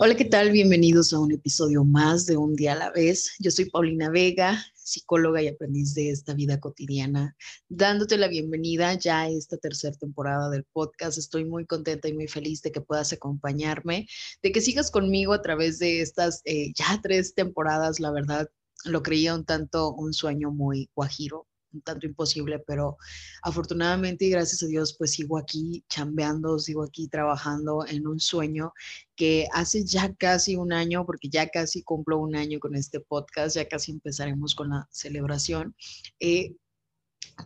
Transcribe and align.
Hola, 0.00 0.14
¿qué 0.14 0.26
tal? 0.26 0.52
Bienvenidos 0.52 1.12
a 1.12 1.18
un 1.18 1.32
episodio 1.32 1.82
más 1.82 2.24
de 2.24 2.36
Un 2.36 2.54
día 2.54 2.74
a 2.74 2.76
la 2.76 2.92
vez. 2.92 3.32
Yo 3.40 3.50
soy 3.50 3.68
Paulina 3.68 4.08
Vega, 4.08 4.64
psicóloga 4.72 5.42
y 5.42 5.48
aprendiz 5.48 5.92
de 5.92 6.10
esta 6.10 6.34
vida 6.34 6.60
cotidiana, 6.60 7.36
dándote 7.68 8.16
la 8.16 8.28
bienvenida 8.28 8.94
ya 8.94 9.22
a 9.22 9.28
esta 9.28 9.56
tercera 9.56 9.96
temporada 9.96 10.50
del 10.50 10.62
podcast. 10.72 11.18
Estoy 11.18 11.46
muy 11.46 11.66
contenta 11.66 12.06
y 12.06 12.12
muy 12.12 12.28
feliz 12.28 12.62
de 12.62 12.70
que 12.70 12.80
puedas 12.80 13.12
acompañarme, 13.12 14.06
de 14.40 14.52
que 14.52 14.60
sigas 14.60 14.92
conmigo 14.92 15.32
a 15.32 15.42
través 15.42 15.80
de 15.80 16.00
estas 16.00 16.42
eh, 16.44 16.72
ya 16.76 17.00
tres 17.02 17.34
temporadas. 17.34 17.98
La 17.98 18.12
verdad, 18.12 18.48
lo 18.84 19.02
creía 19.02 19.34
un 19.34 19.44
tanto 19.44 19.92
un 19.92 20.12
sueño 20.12 20.52
muy 20.52 20.88
guajiro, 20.94 21.47
un 21.78 21.82
tanto 21.82 22.06
imposible, 22.06 22.58
pero 22.58 22.98
afortunadamente 23.42 24.24
y 24.26 24.30
gracias 24.30 24.62
a 24.62 24.66
Dios, 24.66 24.94
pues 24.98 25.12
sigo 25.12 25.38
aquí 25.38 25.84
chambeando, 25.88 26.58
sigo 26.58 26.82
aquí 26.82 27.08
trabajando 27.08 27.86
en 27.86 28.06
un 28.06 28.20
sueño 28.20 28.72
que 29.16 29.46
hace 29.52 29.84
ya 29.84 30.12
casi 30.14 30.56
un 30.56 30.72
año, 30.72 31.06
porque 31.06 31.28
ya 31.28 31.48
casi 31.48 31.82
cumplo 31.82 32.18
un 32.18 32.36
año 32.36 32.58
con 32.60 32.74
este 32.74 33.00
podcast, 33.00 33.56
ya 33.56 33.68
casi 33.68 33.92
empezaremos 33.92 34.54
con 34.54 34.70
la 34.70 34.88
celebración, 34.90 35.74
eh, 36.20 36.54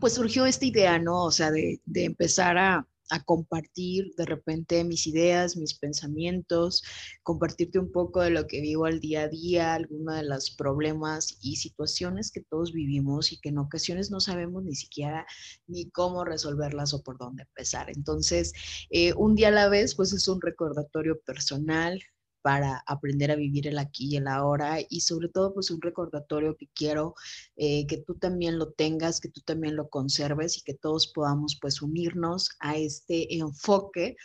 pues 0.01 0.15
surgió 0.15 0.47
esta 0.47 0.65
idea, 0.65 0.99
¿no? 0.99 1.25
O 1.25 1.31
sea, 1.31 1.51
de, 1.51 1.81
de 1.85 2.05
empezar 2.05 2.57
a, 2.59 2.87
a 3.13 3.23
compartir 3.23 4.15
de 4.17 4.25
repente 4.25 4.83
mis 4.85 5.07
ideas, 5.07 5.57
mis 5.59 5.79
pensamientos, 5.79 6.83
compartirte 7.23 7.79
un 7.79 7.93
poco 7.93 8.23
de 8.23 8.31
lo 8.31 8.47
que 8.47 8.63
vivo 8.63 8.87
al 8.87 9.01
día 9.01 9.25
a 9.25 9.29
día, 9.29 9.75
algunos 9.75 10.17
de 10.17 10.25
los 10.25 10.51
problemas 10.51 11.37
y 11.43 11.57
situaciones 11.57 12.33
que 12.33 12.41
todos 12.41 12.73
vivimos 12.73 13.31
y 13.31 13.39
que 13.39 13.51
en 13.51 13.59
ocasiones 13.59 14.11
no 14.11 14.19
sabemos 14.19 14.65
ni 14.65 14.75
siquiera 14.75 15.27
ni 15.67 15.91
cómo 15.91 16.25
resolverlas 16.25 16.95
o 16.95 17.03
por 17.03 17.19
dónde 17.19 17.43
empezar. 17.43 17.91
Entonces, 17.91 18.55
eh, 18.89 19.13
un 19.13 19.35
día 19.35 19.49
a 19.49 19.51
la 19.51 19.69
vez, 19.69 19.95
pues 19.95 20.15
es 20.15 20.27
un 20.27 20.41
recordatorio 20.41 21.21
personal, 21.21 22.03
para 22.43 22.83
aprender 22.87 23.31
a 23.31 23.37
vivir 23.37 23.69
el 23.69 23.79
aquí 23.79 24.09
y 24.13 24.17
el 24.17 24.29
ahora 24.29 24.79
y 24.89 25.01
sobre 25.01 25.29
todo 25.29 25.55
pues 25.55 25.71
un 25.71 25.81
recordatorio 25.81 26.57
que 26.57 26.69
quiero 26.75 27.15
eh, 27.57 27.87
que 27.87 27.99
tú 27.99 28.15
también 28.15 28.59
lo 28.59 28.73
tengas, 28.73 29.21
que 29.21 29.29
tú 29.29 29.41
también 29.43 29.77
lo 29.77 29.89
conserves 29.89 30.59
y 30.59 30.63
que 30.63 30.75
todos 30.75 31.13
podamos 31.13 31.59
pues 31.61 31.81
unirnos 31.81 32.51
a 32.61 32.77
este 32.77 33.37
enfoque 33.37 34.17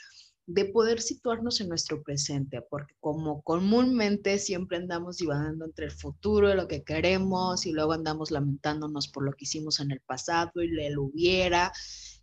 de 0.47 0.63
poder 0.63 1.01
situarnos 1.01 1.59
en 1.59 1.67
nuestro 1.67 2.01
presente, 2.01 2.61
porque 2.61 2.95
como 3.01 3.41
comúnmente 3.41 4.39
siempre 4.39 4.77
andamos 4.77 5.17
divagando 5.17 5.65
entre 5.65 5.85
el 5.87 5.91
futuro, 5.91 6.55
lo 6.55 6.69
que 6.69 6.85
queremos, 6.85 7.65
y 7.65 7.73
luego 7.73 7.91
andamos 7.91 8.31
lamentándonos 8.31 9.09
por 9.09 9.25
lo 9.25 9.33
que 9.33 9.43
hicimos 9.43 9.81
en 9.81 9.91
el 9.91 9.99
pasado 9.99 10.63
y 10.63 10.69
le 10.69 10.89
lo 10.89 11.03
hubiera, 11.03 11.73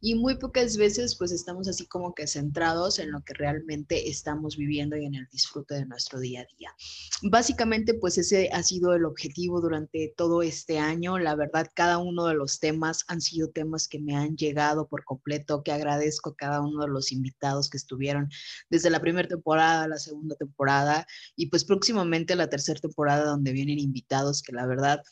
y 0.05 0.14
muy 0.16 0.36
pocas 0.36 0.77
veces 0.77 1.16
pues 1.16 1.33
estamos 1.33 1.66
así 1.66 1.86
como 1.86 2.14
que 2.14 2.27
centrados 2.27 2.98
en 2.98 3.10
lo 3.10 3.22
que 3.22 3.33
realmente 3.33 4.11
estamos 4.11 4.58
viviendo 4.58 4.98
y 4.98 5.06
en 5.06 5.14
el 5.14 5.27
disfrute 5.33 5.77
de 5.77 5.86
nuestro 5.86 6.20
día 6.20 6.42
a 6.42 6.56
día. 6.58 6.74
Básicamente 7.22 7.94
pues 7.94 8.19
ese 8.19 8.50
ha 8.52 8.62
sido 8.62 8.92
el 8.92 9.06
objetivo 9.06 9.62
durante 9.62 10.12
todo 10.14 10.42
este 10.42 10.79
año. 10.79 11.18
La 11.18 11.34
verdad, 11.36 11.70
cada 11.74 11.96
uno 11.96 12.27
de 12.27 12.34
los 12.34 12.61
temas 12.61 13.05
han 13.08 13.23
sido 13.23 13.48
temas 13.48 13.89
que 13.89 13.98
me 13.98 14.14
han 14.14 14.36
llegado 14.36 14.89
por 14.89 15.05
completo, 15.05 15.62
que 15.62 15.73
agradezco 15.73 16.30
a 16.30 16.36
cada 16.36 16.61
uno 16.61 16.83
de 16.83 16.89
los 16.89 17.11
invitados 17.11 17.70
que 17.70 17.79
estuvieron 17.79 18.29
desde 18.68 18.90
la 18.90 19.00
primera 19.00 19.27
temporada, 19.27 19.89
la 19.89 19.98
segunda 19.98 20.36
temporada 20.36 21.06
y 21.34 21.46
pues 21.46 21.64
próximamente 21.64 22.36
la 22.36 22.50
tercera 22.50 22.79
temporada 22.79 23.24
donde 23.24 23.52
vienen 23.52 23.79
invitados 23.79 24.42
que 24.42 24.52
la 24.52 24.67
verdad 24.67 25.02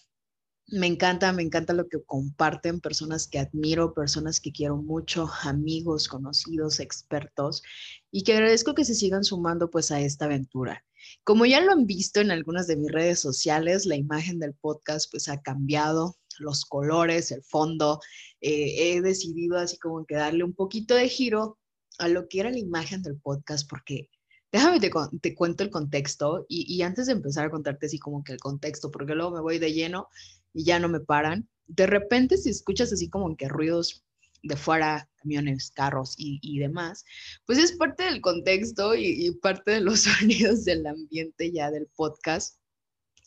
me 0.72 0.86
encanta, 0.86 1.32
me 1.34 1.42
encanta 1.42 1.74
lo 1.74 1.86
que 1.86 2.02
comparten 2.02 2.80
personas 2.80 3.28
que 3.28 3.38
admiro, 3.38 3.92
personas 3.92 4.40
que 4.40 4.52
quiero 4.52 4.78
mucho, 4.78 5.28
amigos, 5.42 6.08
conocidos, 6.08 6.80
expertos, 6.80 7.62
y 8.10 8.24
que 8.24 8.32
agradezco 8.32 8.74
que 8.74 8.86
se 8.86 8.94
sigan 8.94 9.22
sumando 9.22 9.70
pues 9.70 9.90
a 9.90 10.00
esta 10.00 10.24
aventura. 10.24 10.82
Como 11.24 11.44
ya 11.44 11.60
lo 11.60 11.72
han 11.72 11.86
visto 11.86 12.20
en 12.20 12.30
algunas 12.30 12.66
de 12.68 12.76
mis 12.76 12.90
redes 12.90 13.20
sociales, 13.20 13.84
la 13.84 13.96
imagen 13.96 14.38
del 14.38 14.54
podcast 14.54 15.10
pues 15.10 15.28
ha 15.28 15.42
cambiado, 15.42 16.16
los 16.38 16.64
colores, 16.64 17.30
el 17.32 17.42
fondo, 17.42 18.00
eh, 18.40 18.94
he 18.94 19.02
decidido 19.02 19.58
así 19.58 19.78
como 19.78 20.06
que 20.06 20.14
darle 20.14 20.42
un 20.42 20.54
poquito 20.54 20.94
de 20.94 21.10
giro 21.10 21.58
a 21.98 22.08
lo 22.08 22.28
que 22.28 22.40
era 22.40 22.50
la 22.50 22.58
imagen 22.58 23.02
del 23.02 23.18
podcast 23.18 23.68
porque 23.68 24.08
Déjame 24.50 24.80
te, 24.80 24.90
te 25.22 25.34
cuento 25.34 25.64
el 25.64 25.70
contexto 25.70 26.44
y, 26.46 26.66
y, 26.68 26.82
antes 26.82 27.06
de 27.06 27.12
empezar 27.12 27.46
a 27.46 27.50
contarte 27.50 27.86
así 27.86 27.98
como 27.98 28.22
que 28.22 28.34
el 28.34 28.38
contexto, 28.38 28.90
porque 28.90 29.14
luego 29.14 29.30
me 29.30 29.40
voy 29.40 29.58
de 29.58 29.72
lleno 29.72 30.08
y 30.52 30.64
ya 30.64 30.78
no 30.78 30.88
me 30.88 31.00
paran. 31.00 31.48
De 31.66 31.86
repente, 31.86 32.36
si 32.36 32.50
escuchas 32.50 32.92
así 32.92 33.08
como 33.08 33.36
que 33.36 33.48
ruidos 33.48 34.04
de 34.42 34.56
fuera, 34.56 35.08
camiones, 35.16 35.70
carros 35.70 36.14
y, 36.18 36.38
y 36.42 36.58
demás, 36.58 37.04
pues 37.46 37.58
es 37.58 37.72
parte 37.72 38.04
del 38.04 38.20
contexto 38.20 38.94
y, 38.94 39.30
parte 39.40 39.72
de 39.72 39.80
los 39.80 40.00
sonidos 40.02 40.64
del 40.64 40.86
ambiente 40.86 41.52
ya 41.52 41.70
del 41.70 41.86
podcast, 41.94 42.58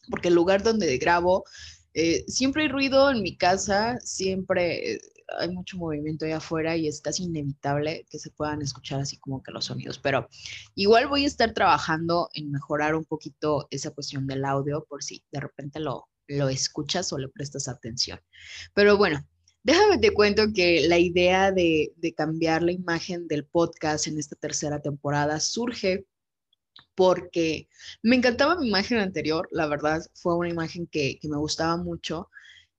porque 0.09 0.27
el 0.27 0.35
lugar 0.35 0.61
donde 0.61 0.97
grabo, 0.97 1.45
eh, 1.93 2.25
siempre 2.27 2.63
hay 2.63 2.69
ruido 2.69 3.09
en 3.09 3.21
mi 3.21 3.37
casa, 3.37 3.97
siempre 4.01 4.93
eh, 4.93 5.01
hay 5.39 5.49
mucho 5.49 5.77
movimiento 5.77 6.25
allá 6.25 6.37
afuera 6.37 6.75
y 6.75 6.87
es 6.87 7.01
casi 7.01 7.23
inevitable 7.23 8.05
que 8.09 8.19
se 8.19 8.31
puedan 8.31 8.61
escuchar 8.61 8.99
así 8.99 9.17
como 9.17 9.41
que 9.41 9.51
los 9.51 9.65
sonidos, 9.65 9.97
pero 9.97 10.27
igual 10.75 11.07
voy 11.07 11.23
a 11.23 11.27
estar 11.27 11.53
trabajando 11.53 12.29
en 12.33 12.51
mejorar 12.51 12.95
un 12.95 13.05
poquito 13.05 13.67
esa 13.71 13.91
cuestión 13.91 14.27
del 14.27 14.43
audio 14.43 14.85
por 14.87 15.03
si 15.03 15.23
de 15.31 15.39
repente 15.39 15.79
lo, 15.79 16.09
lo 16.27 16.49
escuchas 16.49 17.11
o 17.13 17.17
le 17.17 17.29
prestas 17.29 17.67
atención. 17.67 18.19
Pero 18.73 18.97
bueno, 18.97 19.25
déjame 19.63 19.97
te 19.97 20.13
cuento 20.13 20.43
que 20.53 20.87
la 20.87 20.99
idea 20.99 21.51
de, 21.51 21.93
cambiar 22.15 22.63
la 22.63 22.71
imagen 22.71 23.27
del 23.27 23.45
podcast 23.45 24.07
en 24.07 24.19
esta 24.19 24.35
tercera 24.35 24.81
temporada 24.81 25.39
surge 25.39 26.05
porque 26.93 27.67
me 28.03 28.15
encantaba 28.15 28.57
mi 28.57 28.67
imagen 28.67 28.99
anterior, 28.99 29.47
la 29.51 29.67
verdad 29.67 30.05
fue 30.13 30.35
una 30.35 30.49
imagen 30.49 30.87
que, 30.87 31.17
que 31.19 31.27
me 31.27 31.37
gustaba 31.37 31.77
mucho, 31.77 32.29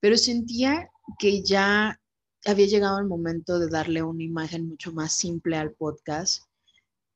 pero 0.00 0.16
sentía 0.16 0.88
que 1.18 1.42
ya 1.42 2.00
había 2.46 2.66
llegado 2.66 2.98
el 2.98 3.06
momento 3.06 3.58
de 3.58 3.68
darle 3.68 4.02
una 4.02 4.22
imagen 4.22 4.68
mucho 4.68 4.92
más 4.92 5.12
simple 5.12 5.56
al 5.56 5.72
podcast, 5.72 6.44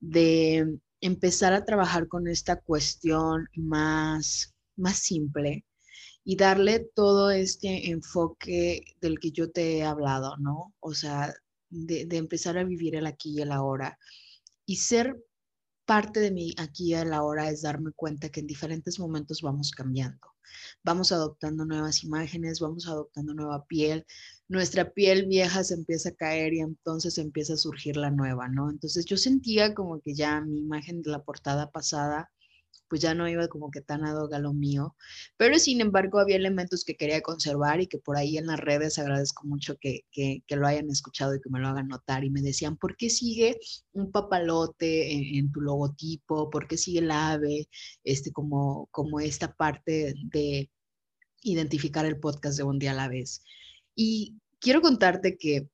de 0.01 0.79
empezar 1.01 1.53
a 1.53 1.65
trabajar 1.65 2.09
con 2.09 2.29
esta 2.29 2.57
cuestión 2.61 3.49
más, 3.55 4.55
más 4.77 4.99
simple, 4.99 5.65
y 6.31 6.37
darle 6.37 6.89
todo 6.95 7.33
este 7.33 7.91
enfoque 7.91 8.85
del 9.01 9.19
que 9.19 9.33
yo 9.33 9.51
te 9.51 9.79
he 9.79 9.83
hablado, 9.83 10.37
¿no? 10.37 10.73
O 10.79 10.95
sea, 10.95 11.35
de, 11.71 12.07
empezar 12.17 12.57
a 12.57 12.63
vivir 12.63 12.95
el 12.95 13.07
aquí 13.07 13.33
y 13.33 13.41
el 13.41 13.51
ahora. 13.51 13.99
Y 14.65 14.77
ser 14.77 15.17
parte 15.85 16.21
de 16.21 16.31
mi 16.31 16.55
aquí 16.57 16.91
y 16.91 16.95
el 16.95 17.15
ahora 17.15 17.51
es 17.51 17.63
darme 17.63 17.91
cuenta 17.97 18.29
que 18.29 18.39
en 18.39 18.47
diferentes 18.47 19.01
momentos 19.01 19.43
vamos 19.43 19.73
cambiando. 19.73 20.25
Vamos 20.85 21.11
adoptando 21.11 21.65
nuevas 21.65 22.05
imágenes, 22.05 22.61
vamos 22.61 22.87
adoptando 22.87 23.35
nueva 23.35 23.67
piel. 23.67 24.07
Nuestra 24.47 24.93
piel 24.93 25.27
vieja 25.27 25.65
se 25.65 25.75
empieza 25.75 26.11
a 26.11 26.15
caer 26.15 26.55
y 26.55 26.61
entonces 26.61 27.19
empieza 27.19 27.55
a 27.55 27.57
surgir 27.57 27.97
la 27.97 28.13
nueva, 28.13 28.47
¿no? 28.47 28.71
Entonces 28.71 29.05
yo 29.05 29.17
sentía 29.17 29.75
como 29.75 30.01
que 30.01 30.15
ya 30.15 30.41
mi 30.41 30.60
imagen 30.60 31.03
de 31.03 31.10
la 31.10 31.25
portada 31.25 31.72
pasada 31.72 32.31
pues 32.91 33.01
ya 33.01 33.15
no 33.15 33.28
iba 33.28 33.47
como 33.47 33.71
que 33.71 33.81
tan 33.81 34.05
a 34.05 34.39
lo 34.41 34.53
mío, 34.53 34.97
pero 35.37 35.59
sin 35.61 35.81
embargo 35.81 36.19
había 36.19 36.34
elementos 36.34 36.84
que 36.84 36.97
quería 36.97 37.21
conservar 37.21 37.81
y 37.81 37.87
que 37.87 37.99
por 37.99 38.17
ahí 38.17 38.37
en 38.37 38.49
las 38.49 38.59
redes 38.59 38.99
agradezco 38.99 39.47
mucho 39.47 39.77
que, 39.78 40.01
que, 40.11 40.43
lo 40.57 40.67
hayan 40.67 40.91
escuchado 40.91 41.34
y 41.37 41.41
que 41.41 41.51
me 41.51 41.61
lo 41.61 41.69
hagan 41.69 41.87
notar 41.87 42.25
y 42.25 42.31
me 42.31 42.43
decían, 42.43 42.77
¿por 42.77 42.97
qué 42.97 43.09
sigue 43.09 43.61
un 43.93 44.11
papalote 44.11 45.13
en, 45.39 45.53
tu 45.53 45.61
logotipo? 45.61 46.51
¿Por 46.51 46.67
qué 46.67 46.77
sigue 46.77 46.99
el 46.99 47.13
ave? 47.13 47.69
Este, 48.03 48.33
como, 48.33 48.89
como 48.91 49.21
esta 49.21 49.55
parte 49.55 50.15
de 50.33 50.69
identificar 51.43 52.05
el 52.07 52.19
podcast 52.19 52.57
de 52.59 52.65
un 52.65 52.81
día 52.81 52.91
a 52.91 52.95
la 52.95 53.09
vez. 53.09 53.45
Y 53.95 54.34
quiero 54.59 54.83
contarte 54.83 55.39
que 55.39 55.69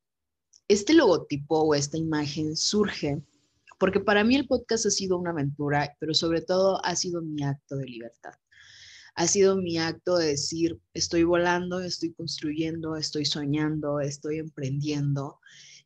este 0.68 0.92
logotipo 0.92 1.60
o 1.60 1.74
esta 1.74 1.96
imagen 1.96 2.56
surge 2.56 3.22
porque 3.78 4.00
para 4.00 4.24
mí 4.24 4.36
el 4.36 4.46
podcast 4.46 4.86
ha 4.86 4.90
sido 4.90 5.18
una 5.18 5.30
aventura, 5.30 5.96
pero 6.00 6.14
sobre 6.14 6.40
todo 6.40 6.84
ha 6.84 6.96
sido 6.96 7.22
mi 7.22 7.42
acto 7.42 7.76
de 7.76 7.86
libertad. 7.86 8.32
Ha 9.14 9.26
sido 9.26 9.56
mi 9.56 9.78
acto 9.78 10.18
de 10.18 10.28
decir, 10.28 10.78
estoy 10.92 11.24
volando, 11.24 11.80
estoy 11.80 12.12
construyendo, 12.12 12.96
estoy 12.96 13.24
soñando, 13.24 14.00
estoy 14.00 14.38
emprendiendo. 14.38 15.40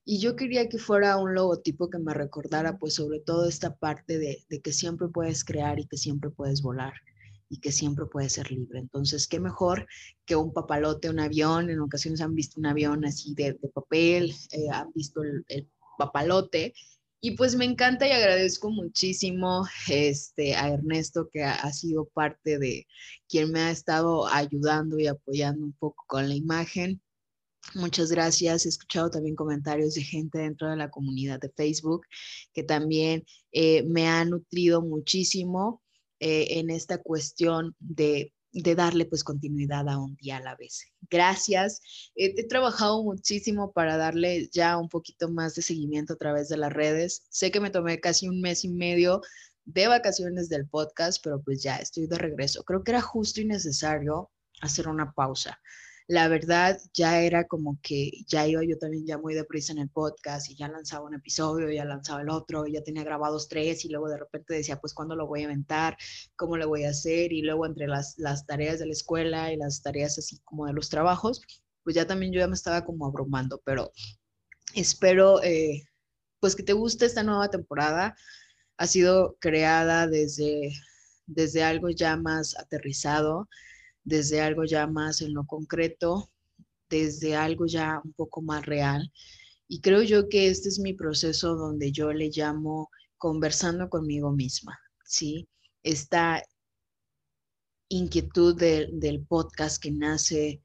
Y 0.04 0.18
yo 0.18 0.34
quería 0.34 0.68
que 0.68 0.78
fuera 0.78 1.16
un 1.18 1.34
logotipo 1.34 1.90
que 1.90 2.00
me 2.00 2.12
recordara, 2.12 2.78
pues 2.78 2.94
sobre 2.94 3.20
todo 3.20 3.48
esta 3.48 3.76
parte 3.76 4.18
de, 4.18 4.44
que 4.62 4.72
siempre 4.72 5.06
puedes 5.08 5.44
crear 5.44 5.78
y 5.78 5.86
que 5.86 5.96
siempre 5.96 6.30
puedes 6.30 6.62
volar 6.62 6.94
y 7.48 7.60
que 7.60 7.70
siempre 7.70 8.06
puede 8.06 8.28
ser 8.30 8.50
libre. 8.50 8.80
Entonces, 8.80 9.28
qué 9.28 9.38
mejor 9.38 9.86
que 10.24 10.36
un 10.36 10.52
papalote, 10.52 11.10
un 11.10 11.20
avión. 11.20 11.70
En 11.70 11.80
ocasiones 11.80 12.20
han 12.20 12.34
visto 12.34 12.58
un 12.58 12.66
avión 12.66 13.04
así 13.04 13.34
de, 13.34 13.54
papel, 13.72 14.34
eh, 14.50 14.68
han 14.72 14.90
visto 14.92 15.22
el, 15.22 15.68
papalote. 15.98 16.74
Y 17.22 17.32
pues 17.32 17.54
me 17.54 17.66
encanta 17.66 18.08
y 18.08 18.12
agradezco 18.12 18.70
muchísimo 18.70 19.66
este, 19.88 20.54
a 20.54 20.68
Ernesto, 20.68 21.28
que 21.30 21.44
ha, 21.44 21.70
sido 21.72 22.06
parte 22.06 22.58
de 22.58 22.86
quien 23.28 23.52
me 23.52 23.60
ha 23.60 23.70
estado 23.70 24.26
ayudando 24.26 24.98
y 24.98 25.06
apoyando 25.06 25.64
un 25.64 25.74
poco 25.74 26.02
con 26.06 26.28
la 26.28 26.34
imagen. 26.34 27.02
Muchas 27.74 28.10
gracias. 28.10 28.64
He 28.64 28.70
escuchado 28.70 29.10
también 29.10 29.36
comentarios 29.36 29.94
de 29.94 30.02
gente 30.02 30.38
dentro 30.38 30.70
de 30.70 30.76
la 30.76 30.90
comunidad 30.90 31.38
de 31.40 31.50
Facebook 31.50 32.06
que 32.54 32.62
también 32.62 33.24
eh, 33.52 33.82
me 33.82 34.08
ha 34.08 34.24
nutrido 34.24 34.80
muchísimo 34.80 35.82
eh, 36.20 36.58
en 36.58 36.70
esta 36.70 36.98
cuestión 36.98 37.76
de, 37.78 38.32
darle 38.52 39.06
pues 39.06 39.24
continuidad 39.24 39.88
a 39.88 39.98
un 39.98 40.16
día 40.16 40.38
a 40.38 40.40
la 40.40 40.56
vez. 40.56 40.86
Gracias. 41.10 41.80
he 42.14 42.46
trabajado 42.46 43.02
muchísimo 43.02 43.72
para 43.72 43.96
darle 43.96 44.48
ya 44.52 44.76
un 44.76 44.88
poquito 44.88 45.28
más 45.28 45.54
de 45.54 45.62
seguimiento 45.62 46.14
a 46.14 46.16
través 46.16 46.48
de 46.48 46.56
las 46.56 46.72
redes. 46.72 47.22
Sé 47.30 47.50
que 47.50 47.60
me 47.60 47.70
tomé 47.70 48.00
casi 48.00 48.28
un 48.28 48.40
mes 48.40 48.64
y 48.64 48.68
medio 48.68 49.20
de 49.64 49.86
vacaciones 49.86 50.48
del 50.48 50.66
podcast, 50.66 51.22
pero 51.22 51.40
pues 51.42 51.62
ya 51.62 51.76
estoy 51.76 52.06
de 52.06 52.18
regreso. 52.18 52.64
Creo 52.64 52.82
que 52.82 52.92
era 52.92 53.00
justo 53.00 53.40
y 53.40 53.44
necesario 53.44 54.30
hacer 54.60 54.88
una 54.88 55.12
pausa 55.12 55.58
la 56.10 56.26
verdad 56.26 56.76
ya 56.92 57.22
era 57.22 57.46
como 57.46 57.78
que 57.80 58.10
ya 58.26 58.44
iba 58.44 58.64
yo 58.64 58.76
también 58.78 59.06
ya 59.06 59.16
muy 59.16 59.32
deprisa 59.32 59.72
en 59.72 59.78
el 59.78 59.90
podcast 59.90 60.50
y 60.50 60.56
ya 60.56 60.66
lanzaba 60.66 61.06
un 61.06 61.14
episodio, 61.14 61.70
ya 61.70 61.84
lanzaba 61.84 62.22
el 62.22 62.30
otro, 62.30 62.66
ya 62.66 62.82
tenía 62.82 63.04
grabados 63.04 63.48
tres 63.48 63.84
y 63.84 63.90
luego 63.90 64.08
de 64.08 64.18
repente 64.18 64.54
decía, 64.54 64.80
pues, 64.80 64.92
¿cuándo 64.92 65.14
lo 65.14 65.28
voy 65.28 65.40
a 65.40 65.42
inventar? 65.44 65.96
¿Cómo 66.34 66.56
lo 66.56 66.66
voy 66.66 66.82
a 66.82 66.90
hacer? 66.90 67.32
Y 67.32 67.42
luego 67.42 67.64
entre 67.64 67.86
las, 67.86 68.18
las 68.18 68.44
tareas 68.44 68.80
de 68.80 68.86
la 68.86 68.92
escuela 68.92 69.52
y 69.52 69.56
las 69.56 69.82
tareas 69.82 70.18
así 70.18 70.40
como 70.40 70.66
de 70.66 70.72
los 70.72 70.88
trabajos, 70.88 71.42
pues 71.84 71.94
ya 71.94 72.08
también 72.08 72.32
yo 72.32 72.40
ya 72.40 72.48
me 72.48 72.56
estaba 72.56 72.84
como 72.84 73.06
abrumando, 73.06 73.62
pero 73.64 73.92
espero 74.74 75.40
eh, 75.44 75.84
pues 76.40 76.56
que 76.56 76.64
te 76.64 76.72
guste 76.72 77.06
esta 77.06 77.22
nueva 77.22 77.50
temporada. 77.50 78.16
Ha 78.78 78.86
sido 78.88 79.36
creada 79.38 80.08
desde, 80.08 80.72
desde 81.26 81.62
algo 81.62 81.88
ya 81.88 82.16
más 82.16 82.58
aterrizado 82.58 83.48
desde 84.04 84.40
algo 84.40 84.64
ya 84.64 84.86
más 84.86 85.22
en 85.22 85.34
lo 85.34 85.46
concreto, 85.46 86.30
desde 86.88 87.36
algo 87.36 87.66
ya 87.66 88.00
un 88.04 88.12
poco 88.12 88.42
más 88.42 88.66
real. 88.66 89.12
Y 89.68 89.80
creo 89.80 90.02
yo 90.02 90.28
que 90.28 90.48
este 90.48 90.68
es 90.68 90.78
mi 90.78 90.94
proceso 90.94 91.54
donde 91.54 91.92
yo 91.92 92.12
le 92.12 92.30
llamo 92.30 92.90
conversando 93.18 93.88
conmigo 93.88 94.32
misma, 94.32 94.78
¿sí? 95.04 95.48
Esta 95.82 96.42
inquietud 97.88 98.56
del 98.56 99.26
podcast 99.28 99.82
que 99.82 99.90
nace 99.90 100.62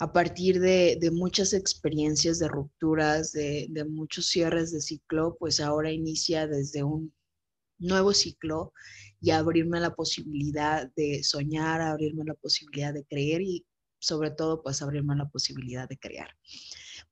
a 0.00 0.12
partir 0.14 0.60
de, 0.60 0.98
muchas 1.12 1.52
experiencias 1.52 2.38
de 2.38 2.48
rupturas, 2.48 3.32
de, 3.32 3.68
muchos 3.88 4.26
cierres 4.26 4.72
de 4.72 4.80
ciclo, 4.80 5.36
pues 5.38 5.60
ahora 5.60 5.92
inicia 5.92 6.46
desde 6.46 6.82
un 6.82 7.12
nuevo 7.78 8.14
ciclo 8.14 8.72
y 9.20 9.30
abrirme 9.30 9.80
la 9.80 9.94
posibilidad 9.94 10.90
de 10.96 11.22
soñar, 11.22 11.80
abrirme 11.80 12.24
la 12.24 12.34
posibilidad 12.34 12.94
de 12.94 13.04
creer 13.04 13.42
y 13.42 13.66
sobre 13.98 14.30
todo 14.30 14.62
pues 14.62 14.80
abrirme 14.82 15.14
la 15.14 15.28
posibilidad 15.28 15.88
de 15.88 15.98
crear. 15.98 16.30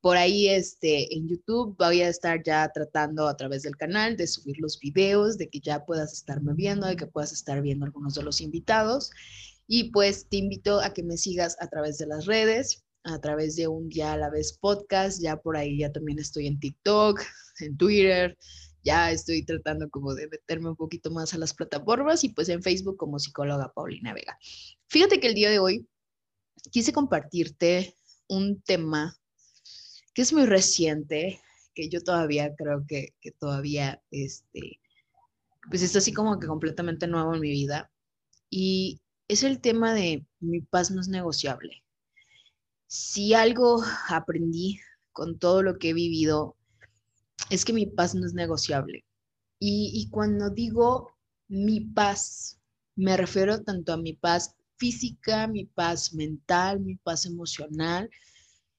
Por 0.01 0.17
ahí 0.17 0.47
este, 0.47 1.13
en 1.13 1.27
YouTube 1.27 1.75
voy 1.77 2.01
a 2.01 2.09
estar 2.09 2.41
ya 2.43 2.69
tratando 2.73 3.27
a 3.27 3.35
través 3.35 3.63
del 3.63 3.75
canal 3.75 4.15
de 4.15 4.27
subir 4.27 4.57
los 4.59 4.79
videos, 4.79 5.37
de 5.37 5.49
que 5.49 5.59
ya 5.59 5.85
puedas 5.85 6.13
estarme 6.13 6.53
viendo, 6.53 6.87
de 6.87 6.95
que 6.95 7.05
puedas 7.05 7.33
estar 7.33 7.61
viendo 7.61 7.85
algunos 7.85 8.15
de 8.15 8.23
los 8.23 8.39
invitados. 8.39 9.11
Y 9.67 9.91
pues 9.91 10.27
te 10.29 10.37
invito 10.37 10.79
a 10.79 10.93
que 10.93 11.03
me 11.03 11.17
sigas 11.17 11.57
a 11.59 11.67
través 11.67 11.97
de 11.97 12.07
las 12.07 12.25
redes, 12.25 12.85
a 13.03 13.19
través 13.19 13.55
de 13.55 13.67
un 13.67 13.89
día 13.89 14.13
a 14.13 14.17
la 14.17 14.29
vez 14.29 14.57
podcast. 14.57 15.21
Ya 15.21 15.37
por 15.37 15.57
ahí 15.57 15.79
ya 15.79 15.91
también 15.91 16.17
estoy 16.17 16.47
en 16.47 16.59
TikTok, 16.59 17.21
en 17.59 17.77
Twitter, 17.77 18.37
ya 18.83 19.11
estoy 19.11 19.43
tratando 19.43 19.89
como 19.89 20.13
de 20.13 20.27
meterme 20.27 20.69
un 20.69 20.75
poquito 20.75 21.11
más 21.11 21.33
a 21.33 21.37
las 21.37 21.53
plataformas 21.53 22.23
y 22.23 22.29
pues 22.29 22.49
en 22.49 22.63
Facebook 22.63 22.97
como 22.97 23.19
psicóloga 23.19 23.73
Paulina 23.73 24.13
Vega. 24.13 24.37
Fíjate 24.87 25.19
que 25.19 25.27
el 25.27 25.35
día 25.35 25.49
de 25.49 25.59
hoy 25.59 25.87
quise 26.71 26.93
compartirte 26.93 27.95
un 28.27 28.61
tema 28.61 29.17
que 30.13 30.21
es 30.21 30.33
muy 30.33 30.45
reciente, 30.45 31.41
que 31.73 31.89
yo 31.89 32.03
todavía 32.03 32.53
creo 32.55 32.85
que, 32.87 33.13
que 33.21 33.31
todavía, 33.31 34.01
este, 34.11 34.79
pues 35.69 35.81
está 35.81 35.99
así 35.99 36.13
como 36.13 36.39
que 36.39 36.47
completamente 36.47 37.07
nuevo 37.07 37.33
en 37.33 37.41
mi 37.41 37.51
vida. 37.51 37.91
Y 38.49 39.01
es 39.27 39.43
el 39.43 39.61
tema 39.61 39.93
de 39.93 40.25
mi 40.39 40.61
paz 40.61 40.91
no 40.91 41.01
es 41.01 41.07
negociable. 41.07 41.83
Si 42.87 43.33
algo 43.33 43.83
aprendí 44.09 44.79
con 45.11 45.37
todo 45.37 45.61
lo 45.63 45.77
que 45.77 45.89
he 45.89 45.93
vivido 45.93 46.55
es 47.49 47.65
que 47.65 47.73
mi 47.73 47.85
paz 47.85 48.15
no 48.15 48.25
es 48.25 48.33
negociable. 48.33 49.05
Y, 49.61 50.07
cuando 50.11 50.49
digo 50.49 51.11
mi 51.49 51.81
paz, 51.81 52.59
me 52.95 53.17
refiero 53.17 53.61
tanto 53.61 53.91
a 53.91 53.97
mi 53.97 54.13
paz 54.13 54.55
física, 54.77 55.47
mi 55.47 55.65
paz 55.65 56.13
mental, 56.13 56.79
mi 56.79 56.95
paz 56.95 57.25
emocional 57.25 58.09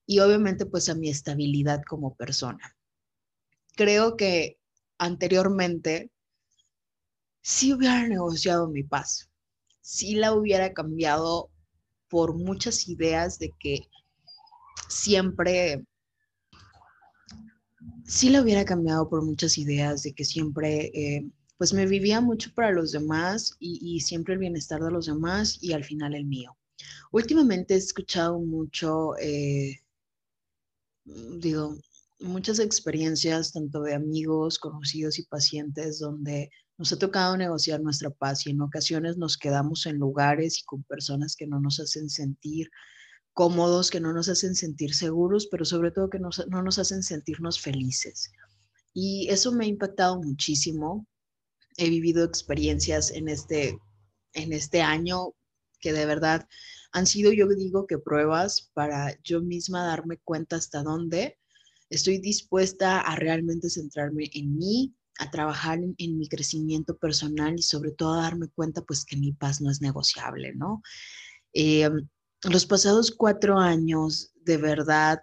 y 0.06 0.20
obviamente 0.20 0.64
pues 0.64 0.88
a 0.88 0.94
mi 0.94 1.10
estabilidad 1.10 1.82
como 1.86 2.14
persona. 2.14 2.76
Creo 3.76 4.16
que 4.16 4.58
anteriormente 4.98 6.10
sí 7.42 7.74
hubiera 7.74 8.08
negociado 8.08 8.68
mi 8.68 8.82
paz, 8.82 9.30
sí 9.82 10.14
la 10.14 10.32
hubiera 10.32 10.72
cambiado 10.72 11.50
por 12.08 12.34
muchas 12.34 12.88
ideas 12.88 13.38
de 13.38 13.52
que 13.58 13.88
siempre 14.88 15.84
sí 18.04 18.30
la 18.30 18.42
hubiera 18.42 18.64
cambiado 18.64 19.08
por 19.08 19.24
muchas 19.24 19.58
ideas 19.58 20.02
de 20.02 20.12
que 20.12 20.24
siempre, 20.24 20.90
eh, 20.94 21.30
pues 21.56 21.72
me 21.72 21.86
vivía 21.86 22.20
mucho 22.20 22.52
para 22.54 22.72
los 22.72 22.92
demás 22.92 23.56
y, 23.58 24.00
siempre 24.00 24.34
el 24.34 24.40
bienestar 24.40 24.82
de 24.82 24.90
los 24.90 25.06
demás 25.06 25.58
y 25.60 25.72
al 25.72 25.84
final 25.84 26.14
el 26.14 26.24
mío. 26.24 26.56
Últimamente 27.12 27.74
he 27.74 27.76
escuchado 27.76 28.38
mucho, 28.38 29.16
eh, 29.18 29.80
digo, 31.04 31.76
muchas 32.20 32.58
experiencias, 32.58 33.52
tanto 33.52 33.82
de 33.82 33.94
amigos, 33.94 34.58
conocidos 34.58 35.18
y 35.18 35.24
pacientes, 35.24 35.98
donde 35.98 36.50
nos 36.78 36.92
ha 36.92 36.98
tocado 36.98 37.36
negociar 37.36 37.80
nuestra 37.80 38.10
paz 38.10 38.46
y 38.46 38.50
en 38.50 38.60
ocasiones 38.62 39.16
nos 39.18 39.36
quedamos 39.36 39.86
en 39.86 39.98
lugares 39.98 40.60
y 40.60 40.64
con 40.64 40.82
personas 40.84 41.36
que 41.36 41.46
no 41.46 41.60
nos 41.60 41.78
hacen 41.80 42.08
sentir 42.08 42.70
cómodos, 43.40 43.90
que 43.90 44.00
no 44.00 44.12
nos 44.12 44.28
hacen 44.28 44.54
sentir 44.54 44.94
seguros, 44.94 45.48
pero 45.50 45.64
sobre 45.64 45.90
todo 45.90 46.10
que 46.10 46.18
no 46.18 46.62
nos 46.62 46.78
hacen 46.78 47.02
sentirnos 47.02 47.58
felices. 47.58 48.30
Y 48.92 49.28
eso 49.30 49.50
me 49.50 49.64
ha 49.64 49.68
impactado 49.68 50.20
muchísimo. 50.20 51.06
He 51.78 51.88
vivido 51.88 52.22
experiencias 52.22 53.10
en 53.10 53.30
este, 53.30 53.78
en 54.34 54.52
este 54.52 54.82
año 54.82 55.32
que 55.80 55.94
de 55.94 56.04
verdad 56.04 56.46
han 56.92 57.06
sido, 57.06 57.32
yo 57.32 57.48
digo 57.48 57.86
que 57.86 57.96
pruebas 57.96 58.70
para 58.74 59.18
yo 59.22 59.40
misma 59.40 59.86
darme 59.86 60.18
cuenta 60.18 60.56
hasta 60.56 60.82
dónde 60.82 61.38
estoy 61.88 62.18
dispuesta 62.18 63.00
a 63.00 63.16
realmente 63.16 63.70
centrarme 63.70 64.28
en 64.34 64.58
mí, 64.58 64.94
a 65.18 65.30
trabajar 65.30 65.78
en, 65.78 66.18
mi 66.18 66.28
crecimiento 66.28 66.98
personal 66.98 67.54
y 67.56 67.62
sobre 67.62 67.92
todo 67.92 68.12
a 68.18 68.22
darme 68.24 68.48
cuenta 68.48 68.82
pues 68.82 69.06
que 69.06 69.16
mi 69.16 69.32
paz 69.32 69.62
no 69.62 69.70
es 69.70 69.80
negociable, 69.80 70.52
¿no? 70.54 70.82
Eh, 71.54 71.88
los 72.44 72.66
pasados 72.66 73.10
cuatro 73.10 73.58
años, 73.58 74.32
de 74.44 74.56
verdad, 74.56 75.22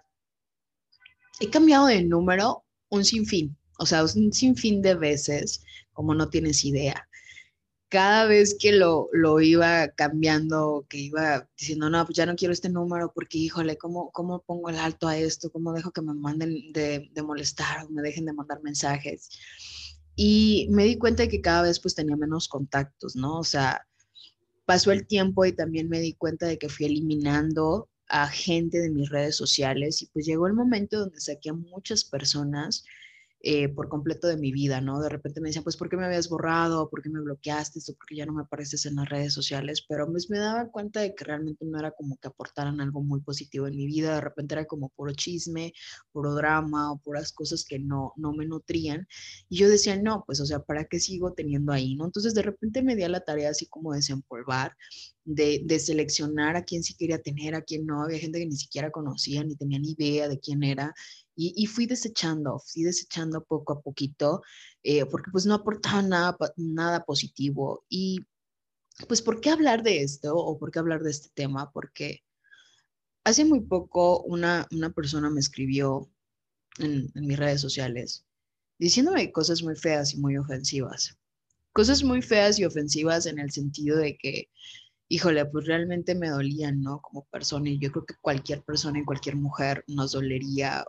he 1.40 1.50
cambiado 1.50 1.86
de 1.86 2.02
número 2.02 2.64
un 2.90 3.04
sinfín, 3.04 3.56
o 3.78 3.86
sea, 3.86 4.04
un 4.04 4.32
sinfín 4.32 4.82
de 4.82 4.94
veces, 4.94 5.62
como 5.92 6.14
no 6.14 6.28
tienes 6.28 6.64
idea. 6.64 7.08
Cada 7.90 8.26
vez 8.26 8.54
que 8.60 8.72
lo, 8.72 9.08
lo 9.12 9.40
iba 9.40 9.88
cambiando, 9.88 10.86
que 10.90 10.98
iba 10.98 11.48
diciendo, 11.58 11.88
no, 11.88 12.04
pues 12.04 12.16
ya 12.16 12.26
no 12.26 12.36
quiero 12.36 12.52
este 12.52 12.68
número 12.68 13.12
porque, 13.14 13.38
híjole, 13.38 13.78
¿cómo, 13.78 14.10
cómo 14.12 14.42
pongo 14.42 14.68
el 14.68 14.76
alto 14.76 15.08
a 15.08 15.16
esto? 15.16 15.50
¿Cómo 15.50 15.72
dejo 15.72 15.90
que 15.90 16.02
me 16.02 16.12
manden 16.12 16.72
de, 16.72 17.10
molestar 17.24 17.86
o 17.86 17.88
me 17.88 18.02
dejen 18.02 18.26
de 18.26 18.34
mandar 18.34 18.62
mensajes? 18.62 19.30
Y 20.14 20.68
me 20.70 20.84
di 20.84 20.98
cuenta 20.98 21.22
de 21.22 21.28
que 21.30 21.40
cada 21.40 21.62
vez 21.62 21.80
pues 21.80 21.94
tenía 21.94 22.16
menos 22.16 22.46
contactos, 22.48 23.16
¿no? 23.16 23.38
O 23.38 23.44
sea, 23.44 23.87
pasó 24.68 24.92
el 24.92 25.06
tiempo 25.06 25.46
y 25.46 25.52
también 25.52 25.88
me 25.88 25.98
di 25.98 26.12
cuenta 26.12 26.44
de 26.44 26.58
que 26.58 26.68
fui 26.68 26.84
eliminando 26.84 27.88
a 28.06 28.28
gente 28.28 28.78
de 28.78 28.90
mis 28.90 29.08
redes 29.08 29.34
sociales 29.34 30.02
y 30.02 30.08
pues 30.08 30.26
llegó 30.26 30.46
el 30.46 30.52
momento 30.52 30.98
donde 30.98 31.18
saqué 31.22 31.48
a 31.48 31.54
muchas 31.54 32.04
personas 32.04 32.84
eh, 33.40 33.68
por 33.68 33.88
completo 33.88 34.26
de 34.26 34.36
mi 34.36 34.50
vida, 34.52 34.80
¿no? 34.80 35.00
De 35.00 35.08
repente 35.08 35.40
me 35.40 35.48
decían, 35.48 35.62
pues, 35.64 35.76
¿por 35.76 35.88
qué 35.88 35.96
me 35.96 36.04
habías 36.04 36.28
borrado? 36.28 36.90
¿Por 36.90 37.02
qué 37.02 37.08
me 37.10 37.20
bloqueaste? 37.20 37.78
¿O 37.80 37.94
por 37.96 38.06
qué 38.06 38.16
ya 38.16 38.26
no 38.26 38.32
me 38.32 38.42
apareces 38.42 38.84
en 38.86 38.96
las 38.96 39.08
redes 39.08 39.32
sociales? 39.32 39.84
Pero 39.88 40.06
pues 40.10 40.28
me 40.28 40.38
daba 40.38 40.68
cuenta 40.70 41.00
de 41.00 41.14
que 41.14 41.24
realmente 41.24 41.64
no 41.64 41.78
era 41.78 41.92
como 41.92 42.16
que 42.16 42.28
aportaran 42.28 42.80
algo 42.80 43.00
muy 43.02 43.20
positivo 43.20 43.68
en 43.68 43.76
mi 43.76 43.86
vida, 43.86 44.14
de 44.16 44.20
repente 44.20 44.54
era 44.54 44.64
como 44.66 44.88
puro 44.90 45.12
chisme, 45.14 45.72
puro 46.12 46.34
drama 46.34 46.92
o 46.92 46.98
puras 46.98 47.32
cosas 47.32 47.64
que 47.64 47.78
no, 47.78 48.12
no 48.16 48.32
me 48.32 48.44
nutrían. 48.46 49.06
Y 49.48 49.58
yo 49.58 49.68
decía, 49.68 49.96
no, 50.00 50.24
pues, 50.26 50.40
o 50.40 50.46
sea, 50.46 50.60
¿para 50.60 50.84
qué 50.86 50.98
sigo 51.00 51.32
teniendo 51.32 51.72
ahí, 51.72 51.94
no? 51.96 52.06
Entonces, 52.06 52.34
de 52.34 52.42
repente 52.42 52.82
me 52.82 52.96
di 52.96 53.02
a 53.04 53.08
la 53.08 53.20
tarea 53.20 53.50
así 53.50 53.66
como 53.66 53.92
de 53.92 53.98
desempolvar, 53.98 54.76
de, 55.24 55.62
de 55.64 55.78
seleccionar 55.78 56.56
a 56.56 56.64
quién 56.64 56.82
sí 56.82 56.94
quería 56.96 57.20
tener, 57.22 57.54
a 57.54 57.62
quién 57.62 57.86
no. 57.86 58.02
Había 58.02 58.18
gente 58.18 58.38
que 58.40 58.46
ni 58.46 58.56
siquiera 58.56 58.90
conocía, 58.90 59.44
ni 59.44 59.56
tenía 59.56 59.78
ni 59.78 59.92
idea 59.92 60.28
de 60.28 60.40
quién 60.40 60.62
era 60.62 60.94
y, 61.40 61.66
fui 61.66 61.86
desechando, 61.86 62.58
fui 62.58 62.82
desechando 62.82 63.44
poco 63.44 63.74
a 63.74 63.80
poquito, 63.80 64.42
eh, 64.82 65.06
porque 65.06 65.30
pues 65.30 65.46
no 65.46 65.54
aportaba 65.54 66.02
nada, 66.02 66.36
nada 66.56 67.04
positivo. 67.04 67.84
Y 67.88 68.26
pues, 69.06 69.22
¿por 69.22 69.40
qué 69.40 69.50
hablar 69.50 69.84
de 69.84 70.02
esto 70.02 70.34
o 70.36 70.58
por 70.58 70.72
qué 70.72 70.80
hablar 70.80 71.02
de 71.04 71.10
este 71.10 71.28
tema? 71.34 71.70
Porque 71.70 72.24
hace 73.24 73.44
muy 73.44 73.60
poco 73.60 74.22
una, 74.22 74.66
una 74.72 74.90
persona 74.90 75.30
me 75.30 75.38
escribió 75.38 76.10
en, 76.78 77.10
en 77.14 77.26
mis 77.26 77.38
redes 77.38 77.60
sociales 77.60 78.24
diciéndome 78.78 79.32
cosas 79.32 79.62
muy 79.62 79.76
feas 79.76 80.14
y 80.14 80.18
muy 80.18 80.36
ofensivas. 80.36 81.16
Cosas 81.72 82.02
muy 82.02 82.22
feas 82.22 82.58
y 82.58 82.64
ofensivas 82.64 83.26
en 83.26 83.38
el 83.38 83.50
sentido 83.50 83.98
de 83.98 84.16
que, 84.16 84.48
híjole, 85.08 85.44
pues 85.46 85.66
realmente 85.66 86.14
me 86.14 86.30
dolían, 86.30 86.80
¿no? 86.80 87.00
Como 87.00 87.26
persona. 87.26 87.70
Y 87.70 87.78
yo 87.78 87.92
creo 87.92 88.06
que 88.06 88.14
cualquier 88.20 88.62
persona 88.62 88.98
y 88.98 89.04
cualquier 89.04 89.36
mujer 89.36 89.84
nos 89.86 90.12
dolería 90.12 90.84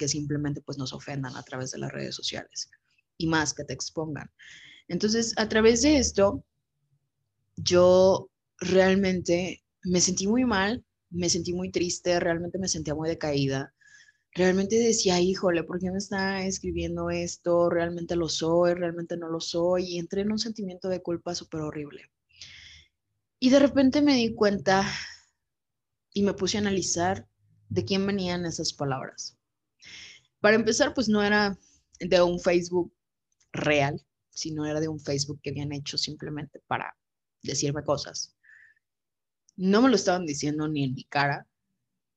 que 0.00 0.08
simplemente 0.08 0.62
pues 0.62 0.78
nos 0.78 0.94
ofendan 0.94 1.36
a 1.36 1.42
través 1.42 1.72
de 1.72 1.78
las 1.78 1.92
redes 1.92 2.14
sociales 2.14 2.70
y 3.18 3.26
más 3.26 3.52
que 3.52 3.64
te 3.64 3.74
expongan. 3.74 4.30
Entonces, 4.88 5.34
a 5.36 5.46
través 5.46 5.82
de 5.82 5.98
esto, 5.98 6.42
yo 7.56 8.30
realmente 8.60 9.62
me 9.84 10.00
sentí 10.00 10.26
muy 10.26 10.46
mal, 10.46 10.82
me 11.10 11.28
sentí 11.28 11.52
muy 11.52 11.70
triste, 11.70 12.18
realmente 12.18 12.58
me 12.58 12.68
sentía 12.68 12.94
muy 12.94 13.10
decaída. 13.10 13.74
Realmente 14.32 14.76
decía, 14.76 15.20
híjole, 15.20 15.64
¿por 15.64 15.78
qué 15.78 15.90
me 15.90 15.98
está 15.98 16.46
escribiendo 16.46 17.10
esto? 17.10 17.68
¿Realmente 17.68 18.16
lo 18.16 18.30
soy? 18.30 18.72
¿Realmente 18.72 19.18
no 19.18 19.28
lo 19.28 19.40
soy? 19.40 19.84
Y 19.84 19.98
entré 19.98 20.22
en 20.22 20.32
un 20.32 20.38
sentimiento 20.38 20.88
de 20.88 21.02
culpa 21.02 21.34
súper 21.34 21.60
horrible. 21.60 22.10
Y 23.38 23.50
de 23.50 23.58
repente 23.58 24.00
me 24.00 24.14
di 24.14 24.34
cuenta 24.34 24.86
y 26.14 26.22
me 26.22 26.32
puse 26.32 26.56
a 26.56 26.60
analizar 26.60 27.28
de 27.68 27.84
quién 27.84 28.06
venían 28.06 28.46
esas 28.46 28.72
palabras. 28.72 29.39
Para 30.40 30.56
empezar, 30.56 30.94
pues 30.94 31.08
no 31.08 31.22
era 31.22 31.56
de 32.00 32.22
un 32.22 32.40
Facebook 32.40 32.92
real, 33.52 34.02
sino 34.30 34.64
era 34.64 34.80
de 34.80 34.88
un 34.88 34.98
Facebook 34.98 35.40
que 35.42 35.50
habían 35.50 35.72
hecho 35.72 35.98
simplemente 35.98 36.60
para 36.66 36.96
decirme 37.42 37.84
cosas. 37.84 38.34
No 39.56 39.82
me 39.82 39.90
lo 39.90 39.96
estaban 39.96 40.24
diciendo 40.24 40.66
ni 40.66 40.84
en 40.84 40.94
mi 40.94 41.04
cara. 41.04 41.46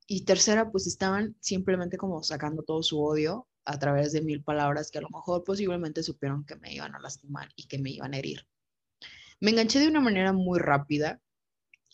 Y 0.07 0.23
tercera, 0.25 0.71
pues 0.71 0.87
estaban 0.87 1.35
simplemente 1.39 1.97
como 1.97 2.23
sacando 2.23 2.63
todo 2.63 2.81
su 2.83 3.01
odio 3.01 3.47
a 3.65 3.79
través 3.79 4.11
de 4.13 4.21
mil 4.21 4.43
palabras 4.43 4.91
que 4.91 4.99
a 4.99 5.01
lo 5.01 5.09
mejor 5.09 5.43
posiblemente 5.43 6.03
supieron 6.03 6.45
que 6.45 6.55
me 6.57 6.73
iban 6.73 6.95
a 6.95 6.99
lastimar 6.99 7.49
y 7.55 7.67
que 7.67 7.79
me 7.79 7.91
iban 7.91 8.13
a 8.13 8.19
herir. 8.19 8.45
Me 9.39 9.51
enganché 9.51 9.79
de 9.79 9.87
una 9.87 10.01
manera 10.01 10.33
muy 10.33 10.59
rápida, 10.59 11.21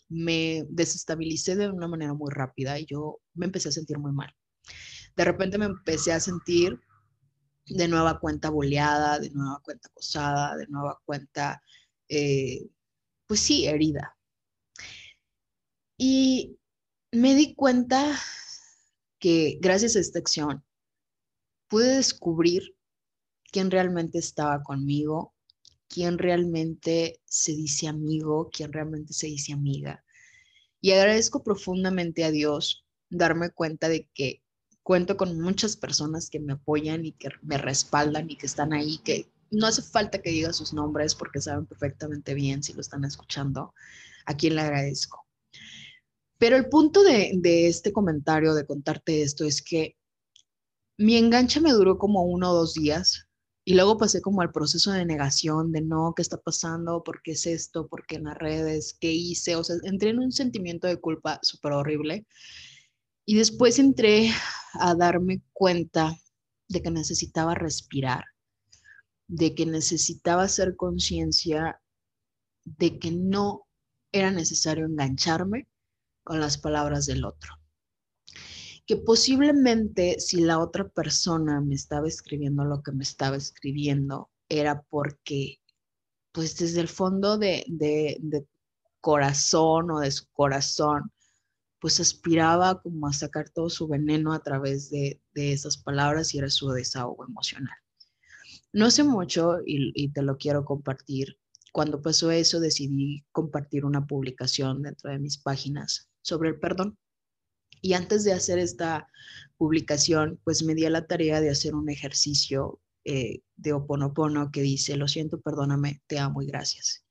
me 0.08 0.64
desestabilicé 0.68 1.56
de 1.56 1.70
una 1.70 1.88
manera 1.88 2.14
muy 2.14 2.30
rápida 2.32 2.78
y 2.78 2.86
yo 2.86 3.20
me 3.34 3.46
empecé 3.46 3.68
a 3.68 3.72
sentir 3.72 3.98
muy 3.98 4.12
mal 4.12 4.34
de 5.20 5.24
repente 5.26 5.58
me 5.58 5.66
empecé 5.66 6.14
a 6.14 6.18
sentir 6.18 6.80
de 7.66 7.88
nueva 7.88 8.18
cuenta 8.18 8.48
boleada, 8.48 9.18
de 9.18 9.28
nueva 9.28 9.60
cuenta 9.62 9.88
acosada, 9.88 10.56
de 10.56 10.66
nueva 10.68 10.98
cuenta, 11.04 11.62
eh, 12.08 12.70
pues 13.26 13.40
sí, 13.40 13.66
herida. 13.66 14.16
Y 15.98 16.56
me 17.12 17.34
di 17.34 17.54
cuenta 17.54 18.18
que 19.18 19.58
gracias 19.60 19.94
a 19.94 20.00
esta 20.00 20.20
acción 20.20 20.64
pude 21.68 21.96
descubrir 21.96 22.74
quién 23.52 23.70
realmente 23.70 24.18
estaba 24.18 24.62
conmigo, 24.62 25.34
quién 25.86 26.16
realmente 26.16 27.20
se 27.26 27.52
dice 27.52 27.88
amigo, 27.88 28.48
quién 28.50 28.72
realmente 28.72 29.12
se 29.12 29.26
dice 29.26 29.52
amiga. 29.52 30.02
Y 30.80 30.92
agradezco 30.92 31.42
profundamente 31.42 32.24
a 32.24 32.30
Dios 32.30 32.86
darme 33.10 33.50
cuenta 33.50 33.90
de 33.90 34.08
que 34.14 34.42
cuento 34.90 35.16
con 35.16 35.40
muchas 35.40 35.76
personas 35.76 36.28
que 36.28 36.40
me 36.40 36.54
apoyan 36.54 37.04
y 37.04 37.12
que 37.12 37.28
me 37.42 37.58
respaldan 37.58 38.28
y 38.28 38.34
que 38.34 38.46
están 38.46 38.72
ahí, 38.72 38.98
que 39.04 39.30
no 39.52 39.68
hace 39.68 39.82
falta 39.82 40.20
que 40.20 40.30
diga 40.30 40.52
sus 40.52 40.72
nombres 40.72 41.14
porque 41.14 41.40
saben 41.40 41.64
perfectamente 41.64 42.34
bien 42.34 42.60
si 42.64 42.72
lo 42.72 42.80
están 42.80 43.04
escuchando, 43.04 43.72
a 44.26 44.36
quien 44.36 44.56
le 44.56 44.62
agradezco. 44.62 45.24
Pero 46.38 46.56
el 46.56 46.68
punto 46.68 47.04
de, 47.04 47.40
este 47.68 47.92
comentario, 47.92 48.52
de 48.52 48.66
contarte 48.66 49.22
esto, 49.22 49.44
es 49.44 49.62
que 49.62 49.96
mi 50.98 51.16
enganche 51.16 51.60
me 51.60 51.70
duró 51.70 51.96
como 51.96 52.24
uno 52.24 52.50
o 52.50 52.54
dos 52.56 52.74
días 52.74 53.28
y 53.64 53.74
luego 53.74 53.96
pasé 53.96 54.20
como 54.20 54.40
al 54.40 54.50
proceso 54.50 54.90
de 54.90 55.06
negación, 55.06 55.70
de 55.70 55.82
no, 55.82 56.14
¿qué 56.16 56.22
está 56.22 56.36
pasando? 56.36 57.04
¿Por 57.04 57.22
qué 57.22 57.30
es 57.30 57.46
esto? 57.46 57.86
¿Por 57.86 58.06
qué 58.06 58.16
en 58.16 58.24
las 58.24 58.38
redes? 58.38 58.96
¿Qué 59.00 59.12
hice? 59.12 59.54
O 59.54 59.62
sea, 59.62 59.76
entré 59.84 60.10
en 60.10 60.18
un 60.18 60.32
sentimiento 60.32 60.88
de 60.88 60.96
culpa 60.96 61.38
súper 61.42 61.74
horrible. 61.74 62.26
Y 63.30 63.36
después 63.36 63.78
entré 63.78 64.32
a 64.72 64.96
darme 64.96 65.40
cuenta 65.52 66.18
de 66.66 66.82
que 66.82 66.90
necesitaba 66.90 67.54
respirar, 67.54 68.24
de 69.28 69.54
que 69.54 69.66
necesitaba 69.66 70.42
hacer 70.42 70.74
conciencia 70.74 71.80
de 72.64 72.98
que 72.98 73.12
no 73.12 73.68
era 74.10 74.32
necesario 74.32 74.84
engancharme 74.84 75.68
con 76.24 76.40
las 76.40 76.58
palabras 76.58 77.06
del 77.06 77.24
otro. 77.24 77.54
Que 78.84 78.96
posiblemente 78.96 80.18
si 80.18 80.40
la 80.40 80.58
otra 80.58 80.88
persona 80.88 81.60
me 81.60 81.76
estaba 81.76 82.08
escribiendo 82.08 82.64
lo 82.64 82.82
que 82.82 82.90
me 82.90 83.04
estaba 83.04 83.36
escribiendo 83.36 84.28
era 84.48 84.82
porque, 84.82 85.60
pues 86.32 86.56
desde 86.56 86.80
el 86.80 86.88
fondo 86.88 87.38
de, 87.38 87.64
de 87.68 88.44
corazón 89.00 89.92
o 89.92 90.00
de 90.00 90.10
su 90.10 90.26
corazón, 90.32 91.12
pues 91.80 91.98
aspiraba 91.98 92.80
como 92.82 93.06
a 93.06 93.12
sacar 93.12 93.48
todo 93.50 93.70
su 93.70 93.88
veneno 93.88 94.32
a 94.32 94.42
través 94.42 94.90
de, 94.90 95.20
esas 95.34 95.78
palabras 95.78 96.34
y 96.34 96.38
era 96.38 96.50
su 96.50 96.68
desahogo 96.70 97.24
emocional. 97.24 97.74
No 98.72 98.86
hace 98.86 99.02
mucho, 99.02 99.58
y, 99.66 99.92
y, 99.94 100.12
te 100.12 100.22
lo 100.22 100.36
quiero 100.36 100.64
compartir, 100.64 101.38
cuando 101.72 102.02
pasó 102.02 102.30
eso 102.30 102.60
decidí 102.60 103.24
compartir 103.32 103.84
una 103.84 104.06
publicación 104.06 104.82
dentro 104.82 105.10
de 105.10 105.18
mis 105.18 105.38
páginas 105.38 106.10
sobre 106.22 106.50
el 106.50 106.60
perdón. 106.60 106.98
Y 107.80 107.94
antes 107.94 108.24
de 108.24 108.32
hacer 108.32 108.58
esta 108.58 109.08
publicación, 109.56 110.38
pues 110.44 110.62
me 110.62 110.74
di 110.74 110.84
a 110.84 110.90
la 110.90 111.06
tarea 111.06 111.40
de 111.40 111.50
hacer 111.50 111.74
un 111.74 111.88
ejercicio 111.88 112.80
eh, 113.04 113.40
de 113.56 113.72
oponopono 113.72 114.50
que 114.52 114.60
dice, 114.60 114.96
lo 114.96 115.08
siento, 115.08 115.40
perdóname, 115.40 116.02
te 116.06 116.18
amo 116.18 116.42
y 116.42 116.46
gracias 116.46 117.04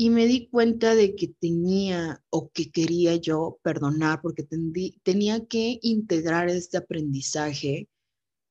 y 0.00 0.08
me 0.08 0.26
di 0.26 0.48
cuenta 0.48 0.94
de 0.94 1.14
que 1.14 1.28
tenía 1.28 2.24
o 2.30 2.50
que 2.50 2.70
quería 2.70 3.16
yo 3.16 3.58
perdonar 3.62 4.22
porque 4.22 4.48
tenía 5.02 5.44
que 5.44 5.78
integrar 5.82 6.48
este 6.48 6.78
aprendizaje 6.78 7.86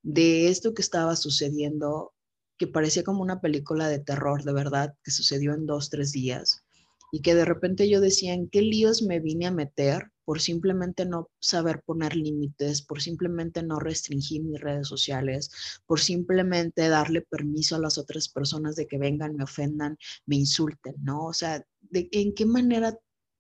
de 0.03 0.49
esto 0.49 0.75
que 0.75 0.83
estaba 0.83 1.15
sucediendo, 1.15 2.13
que 2.59 2.67
parecía 2.67 3.03
como 3.03 3.23
una 3.23 3.41
película 3.41 3.87
de 3.87 3.97
terror, 3.97 4.43
de 4.43 4.53
verdad, 4.53 4.93
que 5.03 5.09
sucedió 5.09 5.55
en 5.55 5.65
dos, 5.65 5.89
tres 5.89 6.11
días, 6.11 6.63
y 7.11 7.21
que 7.21 7.35
de 7.35 7.45
repente 7.45 7.89
yo 7.89 8.01
decía, 8.01 8.33
¿en 8.33 8.49
qué 8.49 8.61
líos 8.61 9.01
me 9.01 9.19
vine 9.19 9.47
a 9.47 9.51
meter? 9.51 10.11
por 10.29 10.41
simplemente 10.41 11.07
no 11.07 11.31
saber 11.39 11.81
poner 11.81 12.15
límites, 12.15 12.83
por 12.83 13.01
simplemente 13.01 13.63
no 13.63 13.79
restringir 13.79 14.43
mis 14.43 14.61
redes 14.61 14.87
sociales, 14.87 15.49
por 15.87 15.99
simplemente 15.99 16.87
darle 16.87 17.21
permiso 17.21 17.75
a 17.75 17.79
las 17.79 17.97
otras 17.97 18.29
personas 18.29 18.75
de 18.75 18.85
que 18.85 18.99
vengan, 18.99 19.35
me 19.35 19.43
ofendan, 19.43 19.97
me 20.27 20.35
insulten, 20.35 20.93
¿no? 21.01 21.25
O 21.25 21.33
sea, 21.33 21.65
¿de, 21.81 22.09
¿en 22.11 22.35
qué 22.35 22.45
manera 22.45 22.95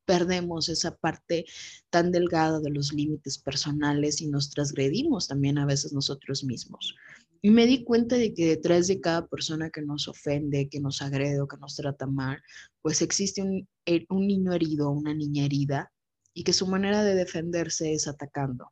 perdemos 0.05 0.67
esa 0.67 0.95
parte 0.95 1.45
tan 1.91 2.11
delgada 2.11 2.59
de 2.59 2.71
los 2.71 2.91
límites 2.91 3.37
personales 3.37 4.19
y 4.19 4.27
nos 4.27 4.49
transgredimos 4.49 5.27
también 5.27 5.59
a 5.59 5.67
veces 5.67 5.93
nosotros 5.93 6.43
mismos? 6.43 6.95
Y 7.41 7.51
me 7.51 7.65
di 7.65 7.83
cuenta 7.83 8.17
de 8.17 8.33
que 8.33 8.47
detrás 8.47 8.87
de 8.87 8.99
cada 8.99 9.27
persona 9.27 9.69
que 9.69 9.81
nos 9.81 10.07
ofende, 10.07 10.67
que 10.69 10.79
nos 10.79 11.01
agrede 11.01 11.39
o 11.39 11.47
que 11.47 11.57
nos 11.57 11.75
trata 11.75 12.05
mal, 12.05 12.41
pues 12.81 13.01
existe 13.01 13.41
un, 13.41 13.67
un 14.09 14.27
niño 14.27 14.53
herido, 14.53 14.89
una 14.91 15.13
niña 15.13 15.45
herida 15.45 15.91
y 16.33 16.43
que 16.43 16.53
su 16.53 16.67
manera 16.67 17.03
de 17.03 17.15
defenderse 17.15 17.93
es 17.93 18.07
atacando. 18.07 18.71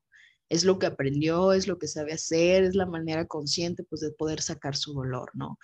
Es 0.49 0.63
lo 0.63 0.79
que 0.79 0.85
aprendió, 0.85 1.53
es 1.53 1.67
lo 1.67 1.77
que 1.77 1.87
sabe 1.87 2.13
hacer, 2.13 2.63
es 2.63 2.75
la 2.75 2.85
manera 2.85 3.25
consciente 3.25 3.83
pues 3.83 4.01
de 4.01 4.11
poder 4.11 4.41
sacar 4.41 4.75
su 4.75 4.93
dolor, 4.93 5.31
¿no? 5.33 5.57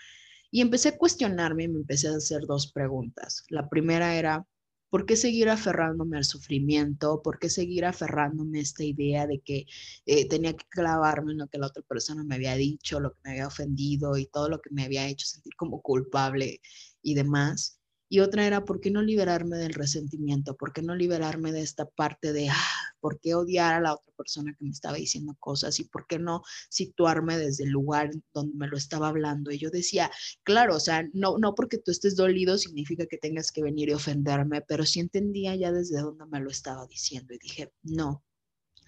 Y 0.51 0.61
empecé 0.61 0.89
a 0.89 0.97
cuestionarme 0.97 1.63
y 1.63 1.67
me 1.67 1.79
empecé 1.79 2.09
a 2.09 2.15
hacer 2.15 2.41
dos 2.45 2.71
preguntas. 2.71 3.43
La 3.49 3.69
primera 3.69 4.15
era, 4.15 4.45
¿Por 4.93 5.07
qué 5.07 5.15
seguir 5.15 5.49
aferrándome 5.49 6.17
al 6.17 6.23
sufrimiento? 6.23 7.23
¿Por 7.23 7.39
qué 7.39 7.49
seguir 7.49 7.83
aferrándome 7.83 8.59
a 8.59 8.61
esta 8.61 8.83
idea 8.83 9.25
de 9.25 9.39
que 9.39 9.65
eh, 10.05 10.27
tenía 10.27 10.53
que 10.55 10.67
clavarme 10.69 11.31
en 11.31 11.39
lo 11.39 11.47
que 11.47 11.57
la 11.57 11.65
otra 11.65 11.81
persona 11.81 12.23
me 12.23 12.35
había 12.35 12.53
dicho, 12.53 12.99
lo 12.99 13.13
que 13.13 13.19
me 13.23 13.31
había 13.31 13.47
ofendido 13.47 14.15
y 14.19 14.27
todo 14.27 14.49
lo 14.49 14.61
que 14.61 14.69
me 14.69 14.83
había 14.83 15.07
hecho 15.07 15.25
sentir 15.25 15.55
como 15.55 15.81
culpable 15.81 16.61
y 17.01 17.15
demás? 17.15 17.79
Y 18.13 18.19
otra 18.19 18.45
era, 18.45 18.63
¿por 18.63 18.79
qué 18.79 18.91
no 18.91 19.01
liberarme 19.01 19.57
del 19.57 19.73
resentimiento? 19.73 20.55
¿Por 20.55 20.71
qué 20.71 20.83
no 20.83 20.93
liberarme 20.93 21.51
de 21.51 21.61
esta 21.61 21.89
parte 21.89 22.31
de, 22.31 22.47
ah, 22.47 22.93
¿por 22.99 23.19
qué 23.19 23.33
odiar 23.33 23.73
a 23.73 23.81
la 23.81 23.95
otra 23.95 24.13
persona 24.15 24.53
que 24.53 24.65
me 24.65 24.69
estaba 24.69 24.97
diciendo 24.97 25.35
cosas? 25.39 25.79
¿Y 25.79 25.85
por 25.85 26.05
qué 26.05 26.19
no 26.19 26.43
situarme 26.69 27.39
desde 27.39 27.63
el 27.63 27.71
lugar 27.71 28.11
donde 28.31 28.55
me 28.55 28.67
lo 28.67 28.77
estaba 28.77 29.07
hablando? 29.07 29.49
Y 29.49 29.57
yo 29.57 29.71
decía, 29.71 30.11
claro, 30.43 30.75
o 30.75 30.79
sea, 30.79 31.09
no, 31.13 31.39
no 31.39 31.55
porque 31.55 31.79
tú 31.79 31.89
estés 31.89 32.15
dolido 32.15 32.59
significa 32.59 33.07
que 33.07 33.17
tengas 33.17 33.51
que 33.51 33.63
venir 33.63 33.89
y 33.89 33.93
ofenderme, 33.93 34.61
pero 34.61 34.85
sí 34.85 34.99
entendía 34.99 35.55
ya 35.55 35.71
desde 35.71 35.99
dónde 35.99 36.27
me 36.27 36.39
lo 36.39 36.51
estaba 36.51 36.85
diciendo 36.85 37.33
y 37.33 37.39
dije, 37.39 37.73
no, 37.81 38.23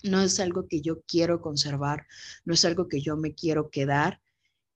no 0.04 0.22
es 0.22 0.40
algo 0.40 0.68
que 0.68 0.82
yo 0.82 1.02
quiero 1.08 1.42
conservar, 1.42 2.06
no 2.44 2.54
es 2.54 2.64
algo 2.64 2.88
que 2.88 3.02
yo 3.02 3.18
me 3.18 3.34
quiero 3.34 3.72
quedar 3.72 4.22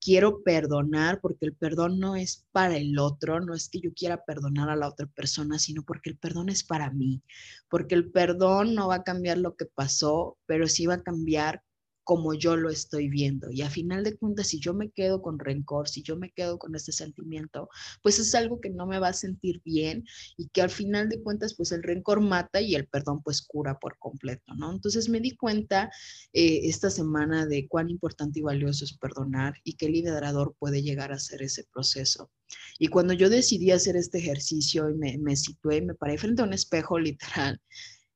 quiero 0.01 0.43
perdonar, 0.43 1.19
porque 1.21 1.45
el 1.45 1.55
perdón 1.55 1.99
no 1.99 2.15
es 2.15 2.45
para 2.51 2.77
el 2.77 2.97
otro, 2.99 3.39
no 3.39 3.53
es 3.53 3.69
que 3.69 3.79
yo 3.79 3.93
quiera 3.93 4.23
perdonar 4.25 4.69
a 4.69 4.75
la 4.75 4.87
otra 4.87 5.07
persona, 5.07 5.59
sino 5.59 5.83
porque 5.83 6.09
el 6.09 6.17
perdón 6.17 6.49
es 6.49 6.63
para 6.63 6.91
mí, 6.91 7.21
porque 7.69 7.95
el 7.95 8.11
perdón 8.11 8.75
no 8.75 8.87
va 8.87 8.95
a 8.95 9.03
cambiar 9.03 9.37
lo 9.37 9.55
que 9.55 9.65
pasó, 9.65 10.37
pero 10.45 10.67
sí 10.67 10.85
va 10.85 10.95
a 10.95 11.03
cambiar 11.03 11.63
como 12.09 12.33
yo 12.33 12.55
lo 12.57 12.71
estoy 12.71 13.07
viendo. 13.07 13.51
Y 13.51 13.61
a 13.61 13.69
final 13.69 14.03
de 14.03 14.17
cuentas, 14.17 14.47
si 14.47 14.59
yo 14.59 14.73
me 14.73 14.89
quedo 14.89 15.21
con 15.21 15.37
rencor, 15.37 15.87
si 15.87 16.01
yo 16.01 16.17
me 16.17 16.31
quedo 16.31 16.57
con 16.57 16.73
este 16.73 16.91
sentimiento, 16.91 17.69
pues 18.01 18.17
es 18.17 18.33
algo 18.33 18.59
que 18.59 18.71
no 18.71 18.87
me 18.87 18.97
va 18.97 19.09
a 19.09 19.13
sentir 19.13 19.61
bien 19.63 20.03
y 20.35 20.47
que 20.47 20.63
al 20.63 20.71
final 20.71 21.07
de 21.07 21.21
cuentas, 21.21 21.53
pues 21.53 21.71
el 21.71 21.83
rencor 21.83 22.19
mata 22.19 22.61
y 22.61 22.73
el 22.73 22.87
perdón 22.87 23.21
pues 23.21 23.43
cura 23.43 23.77
por 23.77 23.99
completo, 23.99 24.55
¿no? 24.55 24.71
Entonces 24.71 25.07
me 25.07 25.19
di 25.19 25.37
cuenta 25.37 25.91
eh, 26.33 26.61
esta 26.63 26.89
semana 26.89 27.45
de 27.45 27.67
cuán 27.67 27.91
importante 27.91 28.39
y 28.39 28.41
valioso 28.41 28.85
es 28.85 28.97
perdonar 28.97 29.53
y 29.63 29.73
qué 29.73 29.87
liberador 29.87 30.55
puede 30.57 30.81
llegar 30.81 31.11
a 31.11 31.19
ser 31.19 31.43
ese 31.43 31.65
proceso. 31.71 32.31
Y 32.79 32.87
cuando 32.87 33.13
yo 33.13 33.29
decidí 33.29 33.69
hacer 33.69 33.95
este 33.95 34.17
ejercicio 34.17 34.89
y 34.89 34.95
me, 34.95 35.19
me 35.19 35.35
situé, 35.35 35.83
me 35.83 35.93
paré 35.93 36.17
frente 36.17 36.41
a 36.41 36.45
un 36.45 36.53
espejo 36.53 36.97
literal 36.97 37.61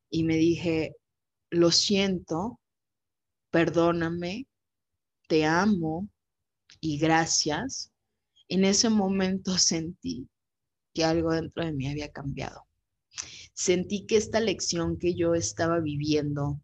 y 0.10 0.24
me 0.24 0.38
dije, 0.38 0.96
lo 1.52 1.70
siento, 1.70 2.60
perdóname, 3.54 4.48
te 5.28 5.46
amo 5.46 6.10
y 6.82 6.98
gracias, 6.98 7.94
en 8.50 8.66
ese 8.66 8.90
momento 8.90 9.58
sentí 9.60 10.28
que 10.94 11.06
algo 11.06 11.32
dentro 11.32 11.64
de 11.64 11.72
mí 11.72 11.88
había 11.88 12.12
cambiado. 12.12 12.66
Sentí 13.54 14.08
que 14.08 14.18
esta 14.18 14.40
lección 14.40 14.98
que 14.98 15.14
yo 15.14 15.36
estaba 15.36 15.80
viviendo, 15.80 16.60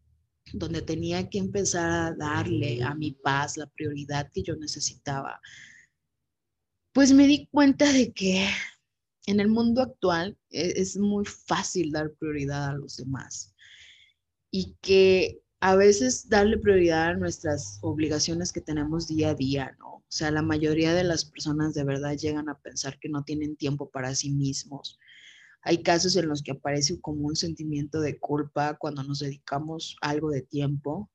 donde 0.53 0.81
tenía 0.81 1.29
que 1.29 1.37
empezar 1.37 1.91
a 1.91 2.15
darle 2.15 2.81
a 2.81 2.95
mi 2.95 3.11
paz 3.11 3.55
la 3.55 3.67
prioridad 3.67 4.31
que 4.33 4.41
yo 4.41 4.55
necesitaba, 4.55 5.39
pues 6.91 7.13
me 7.13 7.27
di 7.27 7.47
cuenta 7.51 7.93
de 7.93 8.11
que 8.13 8.49
en 9.27 9.39
el 9.39 9.47
mundo 9.47 9.83
actual 9.83 10.39
e-, 10.49 10.73
es 10.75 10.97
muy 10.97 11.23
fácil 11.25 11.91
dar 11.91 12.11
prioridad 12.15 12.69
a 12.69 12.73
los 12.73 12.97
demás 12.97 13.53
y 14.49 14.75
que 14.81 15.39
a 15.61 15.75
veces 15.75 16.29
darle 16.29 16.57
prioridad 16.57 17.09
a 17.09 17.13
nuestras 17.15 17.79
obligaciones 17.81 18.53
que 18.53 18.61
tenemos 18.61 19.07
día 19.07 19.31
a 19.31 19.35
día, 19.35 19.75
¿no? 19.79 19.95
O 19.95 20.05
sea, 20.07 20.31
la 20.31 20.41
mayoría 20.41 20.93
de 20.93 21.03
las 21.03 21.25
personas 21.25 21.73
de 21.73 21.83
verdad 21.83 22.17
llegan 22.17 22.49
a 22.49 22.59
pensar 22.59 22.97
que 22.99 23.09
no 23.09 23.23
tienen 23.23 23.57
tiempo 23.57 23.89
para 23.89 24.15
sí 24.15 24.31
mismos. 24.31 24.97
Hay 25.61 25.83
casos 25.83 26.15
en 26.15 26.29
los 26.29 26.41
que 26.41 26.51
aparece 26.51 26.99
como 27.01 27.27
un 27.27 27.35
sentimiento 27.35 27.99
de 27.99 28.17
culpa 28.19 28.77
cuando 28.79 29.03
nos 29.03 29.19
dedicamos 29.19 29.97
algo 30.01 30.29
de 30.31 30.41
tiempo, 30.41 31.11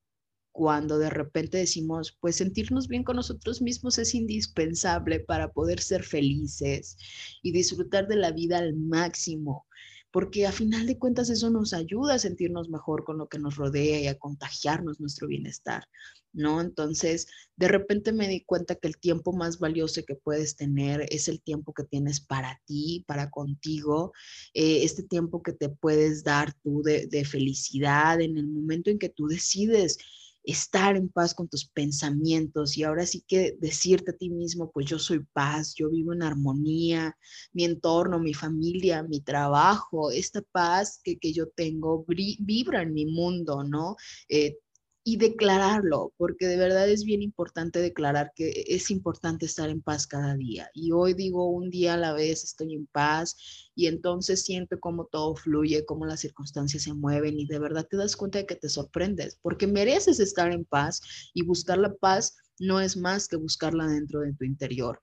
cuando 0.51 0.99
de 0.99 1.09
repente 1.09 1.57
decimos, 1.57 2.15
pues 2.21 2.37
sentirnos 2.37 2.87
bien 2.87 3.03
con 3.03 3.17
nosotros 3.17 3.61
mismos 3.61 3.97
es 3.97 4.13
indispensable 4.15 5.19
para 5.19 5.51
poder 5.51 5.81
ser 5.81 6.03
felices 6.03 6.97
y 7.41 7.51
disfrutar 7.51 8.07
de 8.07 8.15
la 8.15 8.31
vida 8.31 8.59
al 8.59 8.75
máximo 8.75 9.65
porque 10.15 10.47
a 10.47 10.53
final 10.53 10.87
de 10.87 10.97
cuentas 10.97 11.29
eso 11.29 11.49
nos 11.49 11.73
ayuda 11.73 12.13
a 12.13 12.19
sentirnos 12.19 12.69
mejor 12.69 13.03
con 13.03 13.17
lo 13.17 13.27
que 13.27 13.37
nos 13.37 13.57
rodea 13.57 13.99
y 13.99 14.07
a 14.07 14.17
contagiarnos 14.17 15.01
nuestro 15.01 15.27
bienestar, 15.27 15.89
¿no? 16.31 16.61
Entonces, 16.61 17.27
de 17.57 17.67
repente 17.67 18.13
me 18.13 18.29
di 18.29 18.45
cuenta 18.45 18.75
que 18.75 18.87
el 18.87 18.97
tiempo 18.97 19.33
más 19.33 19.59
valioso 19.59 20.05
que 20.07 20.15
puedes 20.15 20.55
tener 20.55 21.05
es 21.09 21.27
el 21.27 21.41
tiempo 21.41 21.73
que 21.73 21.83
tienes 21.83 22.21
para 22.21 22.61
ti, 22.63 23.03
para 23.05 23.29
contigo, 23.29 24.13
eh, 24.53 24.85
este 24.85 25.03
tiempo 25.03 25.43
que 25.43 25.51
te 25.51 25.67
puedes 25.67 26.23
dar 26.23 26.53
tú 26.63 26.81
de, 26.81 27.07
de 27.07 27.25
felicidad 27.25 28.21
en 28.21 28.37
el 28.37 28.47
momento 28.47 28.91
en 28.91 28.99
que 28.99 29.09
tú 29.09 29.27
decides 29.27 29.97
estar 30.45 30.95
en 30.95 31.09
paz 31.09 31.33
con 31.33 31.47
tus 31.47 31.65
pensamientos 31.67 32.77
y 32.77 32.83
ahora 32.83 33.05
sí 33.05 33.23
que 33.27 33.57
decirte 33.59 34.11
a 34.11 34.17
ti 34.17 34.29
mismo, 34.29 34.71
pues 34.71 34.85
yo 34.85 34.99
soy 34.99 35.25
paz, 35.33 35.73
yo 35.75 35.89
vivo 35.89 36.13
en 36.13 36.23
armonía, 36.23 37.17
mi 37.53 37.65
entorno, 37.65 38.19
mi 38.19 38.33
familia, 38.33 39.03
mi 39.03 39.21
trabajo, 39.21 40.11
esta 40.11 40.41
paz 40.51 40.99
que, 41.03 41.17
que 41.17 41.33
yo 41.33 41.47
tengo 41.49 42.05
vibra 42.39 42.81
en 42.81 42.93
mi 42.93 43.05
mundo, 43.05 43.63
¿no? 43.63 43.95
Eh, 44.29 44.57
y 45.07 45.17
declararlo, 45.17 46.13
porque 46.17 46.47
de 46.47 46.57
verdad 46.57 46.89
es 46.89 47.03
bien 47.03 47.21
importante 47.21 47.79
declarar 47.79 48.31
que 48.35 48.65
es 48.67 48.89
importante 48.89 49.45
estar 49.45 49.69
en 49.69 49.83
paz 49.83 50.07
cada 50.07 50.35
día. 50.35 50.71
Y 50.73 50.93
hoy 50.93 51.13
digo 51.13 51.47
un 51.47 51.69
día 51.69 51.93
a 51.93 51.97
la 51.97 52.11
vez 52.11 52.43
estoy 52.43 52.73
en 52.73 52.87
paz 52.87 53.37
y 53.75 53.85
entonces 53.85 54.43
siento 54.43 54.79
cómo 54.79 55.05
todo 55.05 55.35
fluye, 55.35 55.85
cómo 55.85 56.07
las 56.07 56.21
circunstancias 56.21 56.83
se 56.83 56.93
mueven 56.95 57.39
y 57.39 57.45
de 57.45 57.59
verdad 57.59 57.85
te 57.87 57.97
das 57.97 58.15
cuenta 58.15 58.39
de 58.39 58.47
que 58.47 58.55
te 58.55 58.67
sorprendes, 58.67 59.37
porque 59.43 59.67
mereces 59.67 60.19
estar 60.19 60.51
en 60.51 60.65
paz 60.65 61.01
y 61.35 61.43
buscar 61.43 61.77
la 61.77 61.93
paz 61.93 62.35
no 62.57 62.81
es 62.81 62.97
más 62.97 63.27
que 63.27 63.35
buscarla 63.35 63.85
dentro 63.85 64.21
de 64.21 64.33
tu 64.33 64.43
interior. 64.43 64.99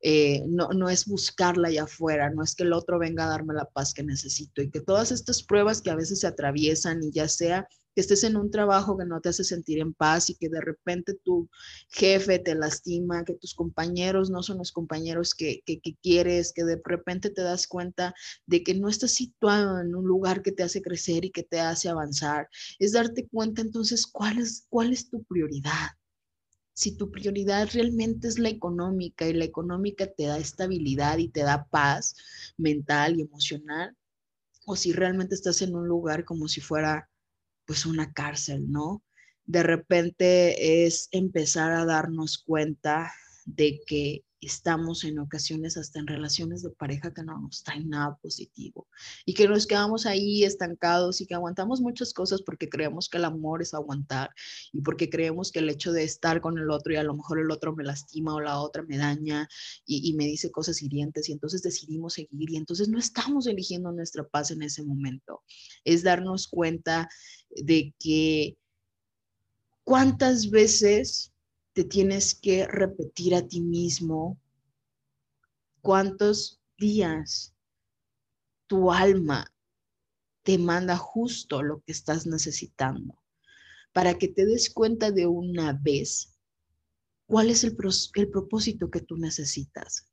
Eh, 0.00 0.42
no, 0.48 0.70
no 0.70 0.88
es 0.88 1.04
buscarla 1.04 1.68
allá 1.68 1.84
afuera, 1.84 2.30
no 2.30 2.42
es 2.42 2.54
que 2.54 2.62
el 2.62 2.72
otro 2.72 2.98
venga 2.98 3.24
a 3.24 3.28
darme 3.28 3.52
la 3.52 3.66
paz 3.66 3.92
que 3.92 4.02
necesito 4.02 4.62
y 4.62 4.70
que 4.70 4.80
todas 4.80 5.12
estas 5.12 5.42
pruebas 5.42 5.82
que 5.82 5.90
a 5.90 5.94
veces 5.94 6.20
se 6.20 6.26
atraviesan 6.26 7.02
y 7.02 7.12
ya 7.12 7.28
sea 7.28 7.68
que 7.94 8.00
estés 8.00 8.24
en 8.24 8.36
un 8.36 8.50
trabajo 8.50 8.96
que 8.96 9.04
no 9.04 9.20
te 9.20 9.28
hace 9.28 9.44
sentir 9.44 9.78
en 9.78 9.92
paz 9.92 10.30
y 10.30 10.34
que 10.34 10.48
de 10.48 10.60
repente 10.60 11.14
tu 11.14 11.48
jefe 11.88 12.38
te 12.38 12.54
lastima, 12.54 13.24
que 13.24 13.34
tus 13.34 13.54
compañeros 13.54 14.30
no 14.30 14.42
son 14.42 14.58
los 14.58 14.72
compañeros 14.72 15.34
que, 15.34 15.62
que, 15.66 15.80
quieres, 16.02 16.52
que 16.52 16.64
de 16.64 16.80
repente 16.84 17.30
te 17.30 17.42
das 17.42 17.66
cuenta 17.66 18.14
de 18.46 18.62
que 18.62 18.74
no 18.74 18.88
estás 18.88 19.12
situado 19.12 19.80
en 19.80 19.94
un 19.94 20.04
lugar 20.04 20.42
que 20.42 20.52
te 20.52 20.62
hace 20.62 20.82
crecer 20.82 21.24
y 21.24 21.30
que 21.30 21.42
te 21.42 21.60
hace 21.60 21.88
avanzar. 21.88 22.48
Es 22.78 22.92
darte 22.92 23.28
cuenta 23.28 23.62
entonces 23.62 24.06
cuál 24.06 24.38
es, 24.38 24.66
cuál 24.68 24.92
es 24.92 25.08
tu 25.08 25.22
prioridad. 25.24 25.90
Si 26.74 26.96
tu 26.96 27.10
prioridad 27.10 27.68
realmente 27.72 28.28
es 28.28 28.38
la 28.38 28.48
económica 28.48 29.28
y 29.28 29.34
la 29.34 29.44
económica 29.44 30.06
te 30.06 30.24
da 30.24 30.38
estabilidad 30.38 31.18
y 31.18 31.28
te 31.28 31.42
da 31.42 31.66
paz 31.66 32.16
mental 32.56 33.18
y 33.18 33.22
emocional, 33.22 33.94
o 34.64 34.76
si 34.76 34.92
realmente 34.92 35.34
estás 35.34 35.60
en 35.60 35.74
un 35.74 35.86
lugar 35.86 36.24
como 36.24 36.48
si 36.48 36.60
fuera 36.60 37.10
pues 37.72 37.86
una 37.86 38.12
cárcel, 38.12 38.70
¿no? 38.70 39.02
De 39.46 39.62
repente 39.62 40.84
es 40.84 41.08
empezar 41.10 41.72
a 41.72 41.86
darnos 41.86 42.36
cuenta 42.36 43.10
de 43.46 43.80
que 43.86 44.24
estamos 44.42 45.04
en 45.04 45.20
ocasiones 45.20 45.76
hasta 45.76 46.00
en 46.00 46.08
relaciones 46.08 46.62
de 46.62 46.70
pareja 46.70 47.14
que 47.14 47.22
no 47.22 47.40
nos 47.40 47.62
traen 47.62 47.88
nada 47.88 48.16
positivo 48.16 48.88
y 49.24 49.34
que 49.34 49.46
nos 49.46 49.66
quedamos 49.66 50.04
ahí 50.04 50.42
estancados 50.42 51.20
y 51.20 51.26
que 51.26 51.34
aguantamos 51.34 51.80
muchas 51.80 52.12
cosas 52.12 52.42
porque 52.42 52.68
creemos 52.68 53.08
que 53.08 53.18
el 53.18 53.24
amor 53.24 53.62
es 53.62 53.72
aguantar 53.72 54.30
y 54.72 54.80
porque 54.82 55.08
creemos 55.08 55.52
que 55.52 55.60
el 55.60 55.70
hecho 55.70 55.92
de 55.92 56.02
estar 56.02 56.40
con 56.40 56.58
el 56.58 56.70
otro 56.70 56.92
y 56.92 56.96
a 56.96 57.04
lo 57.04 57.14
mejor 57.14 57.38
el 57.38 57.52
otro 57.52 57.74
me 57.74 57.84
lastima 57.84 58.34
o 58.34 58.40
la 58.40 58.58
otra 58.58 58.82
me 58.82 58.98
daña 58.98 59.48
y, 59.86 60.10
y 60.10 60.14
me 60.14 60.26
dice 60.26 60.50
cosas 60.50 60.82
hirientes 60.82 61.28
y 61.28 61.32
entonces 61.32 61.62
decidimos 61.62 62.14
seguir 62.14 62.50
y 62.50 62.56
entonces 62.56 62.88
no 62.88 62.98
estamos 62.98 63.46
eligiendo 63.46 63.92
nuestra 63.92 64.26
paz 64.26 64.50
en 64.50 64.62
ese 64.62 64.82
momento. 64.82 65.42
Es 65.84 66.02
darnos 66.02 66.48
cuenta 66.48 67.08
de 67.50 67.94
que 68.00 68.56
cuántas 69.84 70.50
veces 70.50 71.31
te 71.72 71.84
tienes 71.84 72.34
que 72.34 72.66
repetir 72.66 73.34
a 73.34 73.46
ti 73.46 73.60
mismo 73.60 74.38
cuántos 75.80 76.60
días 76.78 77.54
tu 78.66 78.92
alma 78.92 79.46
te 80.42 80.58
manda 80.58 80.96
justo 80.96 81.62
lo 81.62 81.80
que 81.80 81.92
estás 81.92 82.26
necesitando 82.26 83.18
para 83.92 84.18
que 84.18 84.28
te 84.28 84.46
des 84.46 84.70
cuenta 84.70 85.10
de 85.10 85.26
una 85.26 85.72
vez 85.72 86.32
cuál 87.26 87.50
es 87.50 87.64
el, 87.64 87.76
el 88.14 88.30
propósito 88.30 88.90
que 88.90 89.00
tú 89.00 89.16
necesitas. 89.16 90.08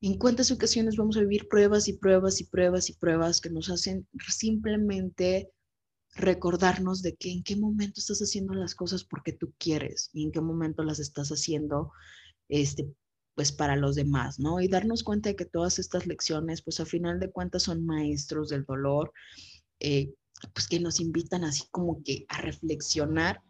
En 0.00 0.18
cuántas 0.18 0.50
ocasiones 0.50 0.96
vamos 0.96 1.16
a 1.16 1.20
vivir 1.20 1.48
pruebas 1.48 1.88
y 1.88 1.94
pruebas 1.94 2.40
y 2.40 2.44
pruebas 2.44 2.88
y 2.90 2.92
pruebas 2.94 3.40
que 3.40 3.50
nos 3.50 3.70
hacen 3.70 4.06
simplemente 4.28 5.50
recordarnos 6.14 7.02
de 7.02 7.14
que 7.16 7.30
en 7.30 7.42
qué 7.42 7.56
momento 7.56 8.00
estás 8.00 8.20
haciendo 8.20 8.54
las 8.54 8.74
cosas 8.74 9.04
porque 9.04 9.32
tú 9.32 9.52
quieres 9.58 10.10
y 10.12 10.24
en 10.24 10.32
qué 10.32 10.40
momento 10.40 10.82
las 10.82 10.98
estás 10.98 11.28
haciendo 11.30 11.92
este, 12.48 12.92
pues 13.34 13.52
para 13.52 13.76
los 13.76 13.94
demás, 13.94 14.40
¿no? 14.40 14.60
Y 14.60 14.68
darnos 14.68 15.04
cuenta 15.04 15.28
de 15.28 15.36
que 15.36 15.44
todas 15.44 15.78
estas 15.78 16.06
lecciones, 16.06 16.62
pues 16.62 16.80
a 16.80 16.86
final 16.86 17.20
de 17.20 17.30
cuentas 17.30 17.62
son 17.62 17.86
maestros 17.86 18.48
del 18.48 18.64
dolor, 18.64 19.12
eh, 19.80 20.12
pues 20.54 20.66
que 20.66 20.80
nos 20.80 21.00
invitan 21.00 21.44
así 21.44 21.64
como 21.70 22.02
que 22.02 22.24
a 22.28 22.40
reflexionar 22.40 23.40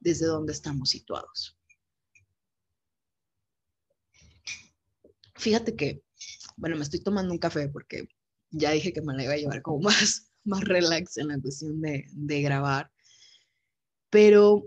desde 0.00 0.26
dónde 0.26 0.52
estamos 0.52 0.90
situados. 0.90 1.56
Fíjate 5.34 5.76
que, 5.76 6.02
bueno, 6.56 6.76
me 6.76 6.82
estoy 6.82 7.00
tomando 7.00 7.32
un 7.32 7.38
café 7.38 7.68
porque 7.68 8.08
ya 8.50 8.70
dije 8.70 8.92
que 8.92 9.02
me 9.02 9.14
la 9.14 9.24
iba 9.24 9.34
a 9.34 9.36
llevar 9.36 9.62
como 9.62 9.80
más, 9.90 10.32
más 10.46 10.62
relax 10.64 11.16
en 11.18 11.28
la 11.28 11.40
cuestión 11.40 11.80
de, 11.80 12.06
de 12.12 12.42
grabar, 12.42 12.90
pero 14.10 14.64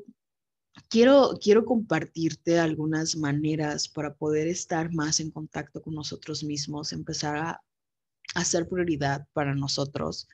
quiero, 0.89 1.37
quiero 1.41 1.65
compartirte 1.65 2.59
algunas 2.59 3.15
maneras 3.15 3.87
para 3.87 4.13
poder 4.15 4.47
estar 4.47 4.93
más 4.93 5.19
en 5.19 5.31
contacto 5.31 5.81
con 5.81 5.95
nosotros 5.95 6.43
mismos, 6.43 6.93
empezar 6.93 7.37
a, 7.37 7.61
hacer 8.35 8.67
prioridad 8.67 9.27
para 9.33 9.55
nosotros. 9.55 10.27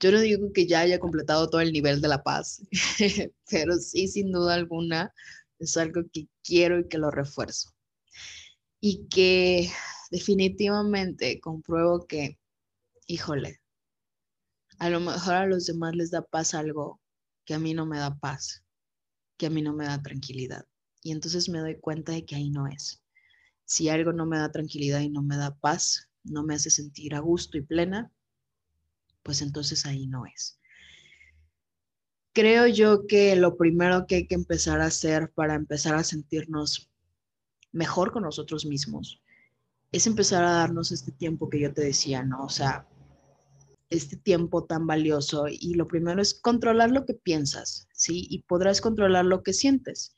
Yo 0.00 0.12
no 0.12 0.20
digo 0.20 0.52
que 0.52 0.66
ya 0.66 0.80
haya 0.80 0.98
completado 0.98 1.48
todo 1.48 1.60
el 1.60 1.72
nivel 1.72 2.00
de 2.00 2.08
la 2.08 2.22
paz, 2.22 2.62
pero 3.50 3.76
sí, 3.76 4.08
sin 4.08 4.32
duda 4.32 4.54
alguna, 4.54 5.12
es 5.58 5.76
algo 5.76 6.02
que 6.12 6.28
quiero 6.44 6.80
y 6.80 6.88
que 6.88 6.98
lo 6.98 7.10
refuerzo. 7.10 7.72
Y 8.80 9.08
que 9.08 9.70
definitivamente 10.10 11.40
compruebo 11.40 12.06
que, 12.06 12.38
híjole, 13.06 13.60
a 14.78 14.90
lo 14.90 15.00
mejor 15.00 15.34
a 15.34 15.46
los 15.46 15.66
demás 15.66 15.94
les 15.94 16.10
da 16.10 16.22
paz 16.22 16.54
algo 16.54 17.00
que 17.44 17.54
a 17.54 17.58
mí 17.58 17.74
no 17.74 17.86
me 17.86 17.98
da 17.98 18.18
paz 18.18 18.62
que 19.38 19.46
a 19.46 19.50
mí 19.50 19.62
no 19.62 19.72
me 19.72 19.86
da 19.86 20.02
tranquilidad. 20.02 20.66
Y 21.02 21.12
entonces 21.12 21.48
me 21.48 21.60
doy 21.60 21.78
cuenta 21.78 22.12
de 22.12 22.26
que 22.26 22.34
ahí 22.34 22.50
no 22.50 22.66
es. 22.66 23.02
Si 23.64 23.88
algo 23.88 24.12
no 24.12 24.26
me 24.26 24.38
da 24.38 24.50
tranquilidad 24.50 25.00
y 25.00 25.08
no 25.08 25.22
me 25.22 25.36
da 25.36 25.56
paz, 25.56 26.10
no 26.24 26.42
me 26.42 26.54
hace 26.54 26.70
sentir 26.70 27.14
a 27.14 27.20
gusto 27.20 27.56
y 27.56 27.62
plena, 27.62 28.12
pues 29.22 29.40
entonces 29.40 29.86
ahí 29.86 30.06
no 30.06 30.26
es. 30.26 30.58
Creo 32.34 32.66
yo 32.66 33.06
que 33.06 33.36
lo 33.36 33.56
primero 33.56 34.06
que 34.06 34.16
hay 34.16 34.26
que 34.26 34.34
empezar 34.34 34.80
a 34.80 34.86
hacer 34.86 35.32
para 35.32 35.54
empezar 35.54 35.94
a 35.94 36.04
sentirnos 36.04 36.90
mejor 37.72 38.12
con 38.12 38.24
nosotros 38.24 38.66
mismos 38.66 39.22
es 39.92 40.06
empezar 40.06 40.44
a 40.44 40.52
darnos 40.52 40.92
este 40.92 41.12
tiempo 41.12 41.48
que 41.48 41.60
yo 41.60 41.72
te 41.72 41.82
decía, 41.82 42.22
¿no? 42.22 42.44
O 42.44 42.48
sea, 42.48 42.86
este 43.90 44.16
tiempo 44.16 44.64
tan 44.64 44.86
valioso 44.86 45.46
y 45.48 45.74
lo 45.74 45.88
primero 45.88 46.20
es 46.20 46.34
controlar 46.34 46.90
lo 46.90 47.06
que 47.06 47.14
piensas, 47.14 47.88
¿sí? 47.92 48.26
Y 48.30 48.42
podrás 48.42 48.80
controlar 48.80 49.24
lo 49.24 49.42
que 49.42 49.52
sientes. 49.52 50.14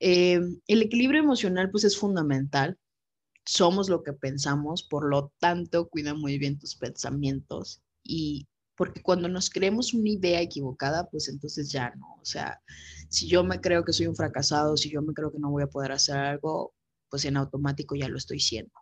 Eh, 0.00 0.40
el 0.66 0.82
equilibrio 0.82 1.22
emocional 1.22 1.70
pues 1.70 1.84
es 1.84 1.96
fundamental. 1.96 2.78
Somos 3.44 3.88
lo 3.88 4.02
que 4.02 4.12
pensamos, 4.12 4.82
por 4.84 5.08
lo 5.08 5.32
tanto, 5.38 5.88
cuida 5.88 6.14
muy 6.14 6.38
bien 6.38 6.58
tus 6.58 6.76
pensamientos 6.76 7.82
y 8.04 8.46
porque 8.76 9.02
cuando 9.02 9.28
nos 9.28 9.50
creemos 9.50 9.94
una 9.94 10.10
idea 10.10 10.40
equivocada, 10.40 11.08
pues 11.10 11.28
entonces 11.28 11.70
ya 11.70 11.94
no. 11.96 12.16
O 12.20 12.24
sea, 12.24 12.60
si 13.08 13.28
yo 13.28 13.44
me 13.44 13.60
creo 13.60 13.84
que 13.84 13.92
soy 13.92 14.06
un 14.06 14.16
fracasado, 14.16 14.76
si 14.76 14.90
yo 14.90 15.02
me 15.02 15.14
creo 15.14 15.30
que 15.30 15.38
no 15.38 15.50
voy 15.50 15.62
a 15.62 15.68
poder 15.68 15.92
hacer 15.92 16.16
algo, 16.16 16.74
pues 17.08 17.24
en 17.24 17.36
automático 17.36 17.94
ya 17.94 18.08
lo 18.08 18.16
estoy 18.18 18.40
siendo. 18.40 18.72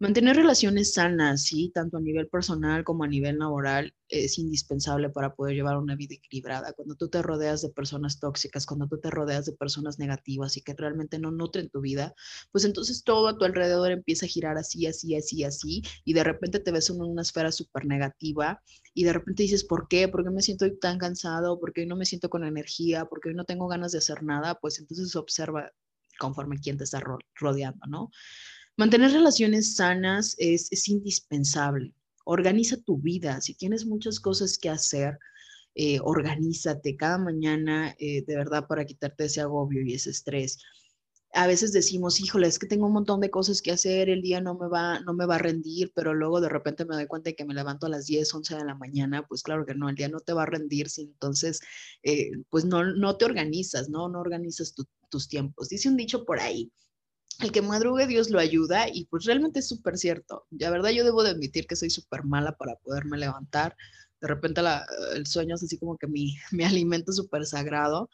Mantener 0.00 0.36
relaciones 0.36 0.94
sanas, 0.94 1.42
sí, 1.42 1.72
tanto 1.74 1.96
a 1.96 2.00
nivel 2.00 2.28
personal 2.28 2.84
como 2.84 3.02
a 3.02 3.08
nivel 3.08 3.38
laboral, 3.38 3.96
es 4.08 4.38
indispensable 4.38 5.10
para 5.10 5.34
poder 5.34 5.56
llevar 5.56 5.76
una 5.76 5.96
vida 5.96 6.14
equilibrada. 6.14 6.72
Cuando 6.72 6.94
tú 6.94 7.08
te 7.08 7.20
rodeas 7.20 7.62
de 7.62 7.70
personas 7.70 8.20
tóxicas, 8.20 8.64
cuando 8.64 8.86
tú 8.86 9.00
te 9.00 9.10
rodeas 9.10 9.46
de 9.46 9.54
personas 9.54 9.98
negativas 9.98 10.56
y 10.56 10.62
que 10.62 10.74
realmente 10.74 11.18
no 11.18 11.32
nutren 11.32 11.68
tu 11.68 11.80
vida, 11.80 12.14
pues 12.52 12.64
entonces 12.64 13.02
todo 13.02 13.26
a 13.26 13.38
tu 13.38 13.44
alrededor 13.44 13.90
empieza 13.90 14.26
a 14.26 14.28
girar 14.28 14.56
así, 14.56 14.86
así, 14.86 15.16
así, 15.16 15.42
así, 15.42 15.82
y 16.04 16.12
de 16.12 16.22
repente 16.22 16.60
te 16.60 16.70
ves 16.70 16.90
en 16.90 17.00
una 17.00 17.22
esfera 17.22 17.50
súper 17.50 17.84
negativa 17.84 18.62
y 18.94 19.02
de 19.02 19.12
repente 19.12 19.42
dices, 19.42 19.64
¿por 19.64 19.88
qué? 19.88 20.06
¿Por 20.06 20.22
qué 20.22 20.30
me 20.30 20.42
siento 20.42 20.72
tan 20.78 20.98
cansado? 20.98 21.58
¿Por 21.58 21.72
qué 21.72 21.86
no 21.86 21.96
me 21.96 22.06
siento 22.06 22.30
con 22.30 22.44
energía? 22.44 23.06
¿Por 23.06 23.20
qué 23.20 23.34
no 23.34 23.44
tengo 23.44 23.66
ganas 23.66 23.90
de 23.90 23.98
hacer 23.98 24.22
nada? 24.22 24.54
Pues 24.60 24.78
entonces 24.78 25.16
observa 25.16 25.72
conforme 26.20 26.58
quién 26.60 26.76
te 26.76 26.84
está 26.84 27.00
rodeando, 27.34 27.86
¿no? 27.88 28.10
Mantener 28.78 29.10
relaciones 29.10 29.74
sanas 29.74 30.36
es, 30.38 30.88
indispensable. 30.88 31.92
Organiza 32.24 32.76
tu 32.80 32.96
vida. 32.96 33.40
Si 33.40 33.54
tienes 33.54 33.84
muchas 33.84 34.20
cosas 34.20 34.56
que 34.56 34.68
hacer, 34.68 35.18
eh, 35.74 35.98
organízate 36.00 36.96
cada 36.96 37.18
mañana 37.18 37.96
eh, 37.98 38.22
de 38.24 38.36
verdad 38.36 38.68
para 38.68 38.84
quitarte 38.84 39.24
ese 39.24 39.40
agobio 39.40 39.82
y 39.82 39.94
ese 39.94 40.10
estrés. 40.10 40.58
A 41.32 41.48
veces 41.48 41.72
decimos, 41.72 42.20
híjole, 42.20 42.46
es 42.46 42.60
que 42.60 42.68
tengo 42.68 42.86
un 42.86 42.92
montón 42.92 43.20
de 43.20 43.32
cosas 43.32 43.62
que 43.62 43.72
hacer, 43.72 44.10
el 44.10 44.22
día 44.22 44.40
no 44.40 44.54
me 44.54 44.68
va, 44.68 45.00
no 45.00 45.12
me 45.12 45.26
va 45.26 45.34
a 45.34 45.38
rendir, 45.38 45.90
pero 45.92 46.14
luego 46.14 46.40
de 46.40 46.48
repente 46.48 46.84
me 46.84 46.94
doy 46.94 47.08
cuenta 47.08 47.30
de 47.30 47.34
que 47.34 47.44
me 47.44 47.54
levanto 47.54 47.86
a 47.86 47.90
las 47.90 48.06
10, 48.06 48.32
11 48.32 48.58
de 48.58 48.64
la 48.64 48.76
mañana, 48.76 49.26
pues 49.26 49.42
claro 49.42 49.66
que 49.66 49.74
no, 49.74 49.88
el 49.88 49.96
día 49.96 50.08
no 50.08 50.20
te 50.20 50.32
va 50.32 50.44
a 50.44 50.46
rendir, 50.46 50.88
si 50.88 51.02
entonces, 51.02 51.58
eh, 52.04 52.30
pues 52.48 52.64
no, 52.64 52.84
no 52.84 53.16
te 53.16 53.24
organizas, 53.24 53.88
¿no? 53.88 54.08
No 54.08 54.20
organizas 54.20 54.72
tus 55.10 55.28
tiempos. 55.28 55.68
Dice 55.68 55.88
un 55.88 55.96
dicho 55.96 56.24
por 56.24 56.38
ahí, 56.38 56.70
el 57.38 57.52
que 57.52 57.62
madrugue 57.62 58.06
Dios 58.06 58.30
lo 58.30 58.38
ayuda 58.40 58.88
y 58.92 59.06
pues 59.06 59.24
realmente 59.24 59.60
es 59.60 59.68
súper 59.68 59.96
cierto. 59.96 60.46
La 60.50 60.70
verdad 60.70 60.90
yo 60.90 61.04
debo 61.04 61.22
de 61.22 61.30
admitir 61.30 61.66
que 61.66 61.76
soy 61.76 61.90
súper 61.90 62.24
mala 62.24 62.52
para 62.56 62.76
poderme 62.76 63.18
levantar. 63.18 63.76
De 64.20 64.28
repente 64.28 64.60
el 65.14 65.26
sueño 65.26 65.54
es 65.54 65.62
así 65.62 65.78
como 65.78 65.96
que 65.96 66.08
mi, 66.08 66.34
mi 66.52 66.64
alimento 66.64 67.12
súper 67.12 67.46
sagrado, 67.46 68.10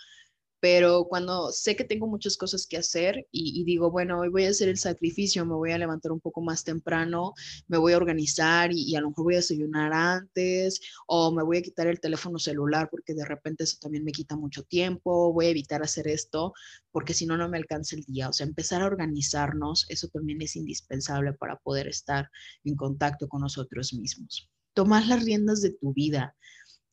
pero 0.65 1.05
cuando 1.05 1.53
sé 1.53 1.77
que 1.77 1.85
tengo 1.85 2.07
muchas 2.07 2.39
cosas 2.39 2.67
que 2.67 2.79
hacer 2.79 3.27
y, 3.31 3.63
digo, 3.65 3.91
bueno, 3.91 4.21
hoy 4.21 4.31
voy 4.31 4.47
a 4.47 4.49
hacer 4.49 4.71
el 4.71 4.79
sacrificio, 4.79 5.45
me 5.45 5.53
voy 5.53 5.73
a 5.73 5.77
levantar 5.77 6.11
un 6.11 6.21
poco 6.21 6.41
más 6.41 6.65
temprano, 6.65 7.35
me 7.69 7.77
voy 7.77 7.93
a 7.93 7.99
organizar 7.99 8.73
y, 8.73 8.97
a 8.97 9.03
lo 9.03 9.11
mejor 9.11 9.25
voy 9.25 9.35
a 9.35 9.37
desayunar 9.41 9.93
antes 9.93 10.81
o 11.07 11.31
me 11.33 11.43
voy 11.43 11.59
a 11.59 11.63
quitar 11.63 11.87
el 11.87 12.01
teléfono 12.01 12.39
celular 12.39 12.89
porque 12.91 13.13
de 13.13 13.27
repente 13.27 13.65
eso 13.65 13.77
también 13.79 14.05
me 14.05 14.13
quita 14.13 14.37
mucho 14.37 14.63
tiempo, 14.63 15.35
voy 15.35 15.45
a 15.45 15.51
evitar 15.51 15.83
hacer 15.83 16.09
esto 16.09 16.55
porque 16.91 17.13
si 17.13 17.27
no, 17.27 17.37
no 17.37 17.47
me 17.51 17.59
alcanza 17.59 17.97
el 17.97 18.05
día. 18.05 18.31
O 18.31 18.33
sea, 18.33 18.47
empezar 18.47 18.81
a 18.81 18.87
organizarnos, 18.87 19.85
eso 19.91 20.09
también 20.09 20.41
es 20.41 20.57
indispensable 20.57 21.35
para 21.35 21.59
poder 21.59 21.89
estar 21.89 22.31
en 22.65 22.75
contacto 22.75 23.29
con 23.29 23.43
nosotros 23.43 23.93
mismos. 23.93 24.49
Tomar 24.73 25.07
las 25.09 25.23
riendas 25.27 25.61
de 25.61 25.73
tu 25.73 25.93
vida. 25.93 26.35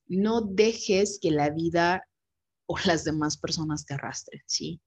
No 0.07 0.41
dejes 0.41 1.19
que 1.21 1.31
la 1.31 1.51
vida 1.51 2.03
o 2.71 2.77
las 2.85 3.03
demás 3.03 3.37
personas 3.37 3.85
te 3.85 3.93
arrastren, 3.93 4.41
¿sí? 4.45 4.81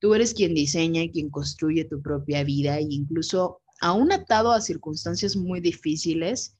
Tú 0.00 0.14
eres 0.14 0.34
quien 0.34 0.54
diseña 0.54 1.02
y 1.02 1.10
quien 1.10 1.30
construye 1.30 1.84
tu 1.84 2.00
propia 2.00 2.44
vida 2.44 2.78
e 2.78 2.86
incluso 2.88 3.62
aún 3.80 4.12
atado 4.12 4.52
a 4.52 4.60
circunstancias 4.60 5.36
muy 5.36 5.60
difíciles, 5.60 6.56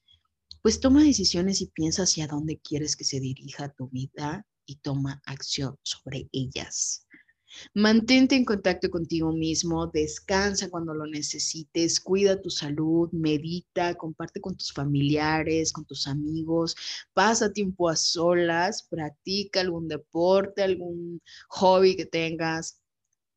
pues 0.61 0.79
toma 0.79 1.03
decisiones 1.03 1.61
y 1.61 1.67
piensa 1.67 2.03
hacia 2.03 2.27
dónde 2.27 2.59
quieres 2.59 2.95
que 2.95 3.05
se 3.05 3.19
dirija 3.19 3.73
tu 3.73 3.87
vida 3.89 4.45
y 4.65 4.77
toma 4.77 5.21
acción 5.25 5.77
sobre 5.83 6.27
ellas. 6.33 7.06
Mantente 7.73 8.35
en 8.35 8.45
contacto 8.45 8.89
contigo 8.89 9.31
mismo, 9.31 9.87
descansa 9.87 10.69
cuando 10.69 10.93
lo 10.93 11.05
necesites, 11.07 11.99
cuida 11.99 12.41
tu 12.41 12.49
salud, 12.49 13.09
medita, 13.11 13.95
comparte 13.95 14.41
con 14.41 14.55
tus 14.57 14.73
familiares, 14.73 15.71
con 15.71 15.85
tus 15.85 16.07
amigos, 16.07 16.75
pasa 17.13 17.53
tiempo 17.53 17.89
a 17.89 17.95
solas, 17.95 18.83
practica 18.83 19.61
algún 19.61 19.87
deporte, 19.87 20.61
algún 20.63 21.21
hobby 21.49 21.95
que 21.95 22.05
tengas. 22.05 22.81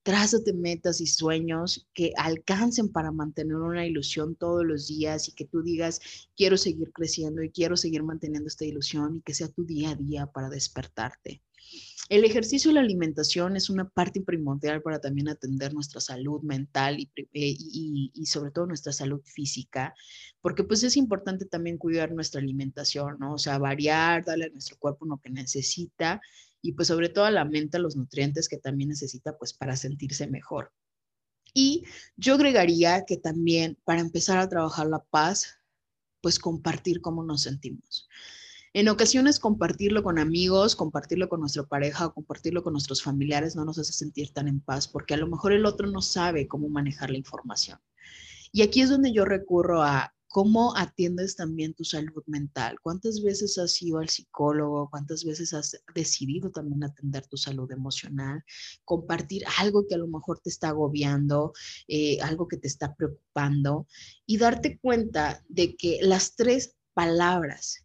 Trázate 0.02 0.54
metas 0.54 1.00
y 1.00 1.06
sueños 1.06 1.86
que 1.94 2.12
alcancen 2.16 2.90
para 2.90 3.12
mantener 3.12 3.56
una 3.56 3.86
ilusión 3.86 4.34
todos 4.34 4.64
los 4.64 4.88
días 4.88 5.28
y 5.28 5.32
que 5.34 5.44
tú 5.44 5.62
digas, 5.62 6.00
quiero 6.36 6.56
seguir 6.56 6.90
creciendo 6.92 7.42
y 7.42 7.50
quiero 7.50 7.76
seguir 7.76 8.02
manteniendo 8.02 8.48
esta 8.48 8.64
ilusión 8.64 9.18
y 9.18 9.22
que 9.22 9.34
sea 9.34 9.48
tu 9.48 9.64
día 9.64 9.90
a 9.90 9.94
día 9.96 10.26
para 10.26 10.48
despertarte. 10.48 11.42
El 12.08 12.24
ejercicio 12.24 12.70
y 12.70 12.74
la 12.74 12.80
alimentación 12.80 13.56
es 13.56 13.70
una 13.70 13.88
parte 13.88 14.20
primordial 14.20 14.82
para 14.82 15.00
también 15.00 15.28
atender 15.28 15.72
nuestra 15.72 16.00
salud 16.00 16.42
mental 16.42 16.98
y, 16.98 17.08
eh, 17.14 17.28
y, 17.32 18.26
sobre 18.26 18.50
todo 18.50 18.66
nuestra 18.66 18.92
salud 18.92 19.20
física, 19.24 19.94
porque 20.40 20.64
pues 20.64 20.82
es 20.82 20.96
importante 20.96 21.44
también 21.44 21.78
cuidar 21.78 22.10
nuestra 22.10 22.40
alimentación, 22.40 23.16
¿no? 23.20 23.34
O 23.34 23.38
sea, 23.38 23.58
variar, 23.58 24.24
darle 24.24 24.46
a 24.46 24.50
nuestro 24.50 24.76
cuerpo 24.78 25.06
lo 25.06 25.18
que 25.18 25.30
necesita 25.30 26.20
y 26.62 26.72
pues 26.72 26.88
sobre 26.88 27.08
todo 27.08 27.26
a 27.26 27.30
la 27.30 27.44
mente 27.44 27.78
los 27.78 27.94
nutrientes 27.94 28.48
que 28.48 28.58
también 28.58 28.90
necesita 28.90 29.38
pues 29.38 29.52
para 29.52 29.76
sentirse 29.76 30.26
mejor. 30.26 30.72
Y 31.54 31.84
yo 32.16 32.34
agregaría 32.34 33.04
que 33.04 33.16
también 33.16 33.78
para 33.84 34.00
empezar 34.00 34.38
a 34.38 34.48
trabajar 34.48 34.86
la 34.86 35.02
paz, 35.04 35.60
pues 36.20 36.38
compartir 36.38 37.00
cómo 37.00 37.24
nos 37.24 37.42
sentimos. 37.42 38.08
En 38.72 38.88
ocasiones 38.88 39.40
compartirlo 39.40 40.04
con 40.04 40.18
amigos, 40.18 40.76
compartirlo 40.76 41.28
con 41.28 41.40
nuestra 41.40 41.64
pareja 41.64 42.06
o 42.06 42.14
compartirlo 42.14 42.62
con 42.62 42.72
nuestros 42.72 43.02
familiares 43.02 43.56
no 43.56 43.64
nos 43.64 43.78
hace 43.78 43.92
sentir 43.92 44.32
tan 44.32 44.46
en 44.46 44.60
paz 44.60 44.86
porque 44.86 45.14
a 45.14 45.16
lo 45.16 45.26
mejor 45.26 45.52
el 45.52 45.66
otro 45.66 45.88
no 45.88 46.02
sabe 46.02 46.46
cómo 46.46 46.68
manejar 46.68 47.10
la 47.10 47.18
información. 47.18 47.80
Y 48.52 48.62
aquí 48.62 48.80
es 48.80 48.90
donde 48.90 49.12
yo 49.12 49.24
recurro 49.24 49.82
a 49.82 50.14
¿Cómo 50.32 50.76
atiendes 50.76 51.34
también 51.34 51.74
tu 51.74 51.82
salud 51.82 52.22
mental? 52.28 52.78
¿Cuántas 52.80 53.20
veces 53.20 53.58
has 53.58 53.82
ido 53.82 53.98
al 53.98 54.08
psicólogo? 54.08 54.88
¿Cuántas 54.88 55.24
veces 55.24 55.52
has 55.52 55.82
decidido 55.92 56.52
también 56.52 56.84
atender 56.84 57.26
tu 57.26 57.36
salud 57.36 57.68
emocional? 57.72 58.44
Compartir 58.84 59.42
algo 59.58 59.88
que 59.88 59.96
a 59.96 59.98
lo 59.98 60.06
mejor 60.06 60.38
te 60.38 60.48
está 60.48 60.68
agobiando, 60.68 61.52
eh, 61.88 62.20
algo 62.20 62.46
que 62.46 62.58
te 62.58 62.68
está 62.68 62.94
preocupando 62.94 63.88
y 64.24 64.38
darte 64.38 64.78
cuenta 64.78 65.42
de 65.48 65.74
que 65.74 65.98
las 66.00 66.36
tres 66.36 66.76
palabras 66.94 67.84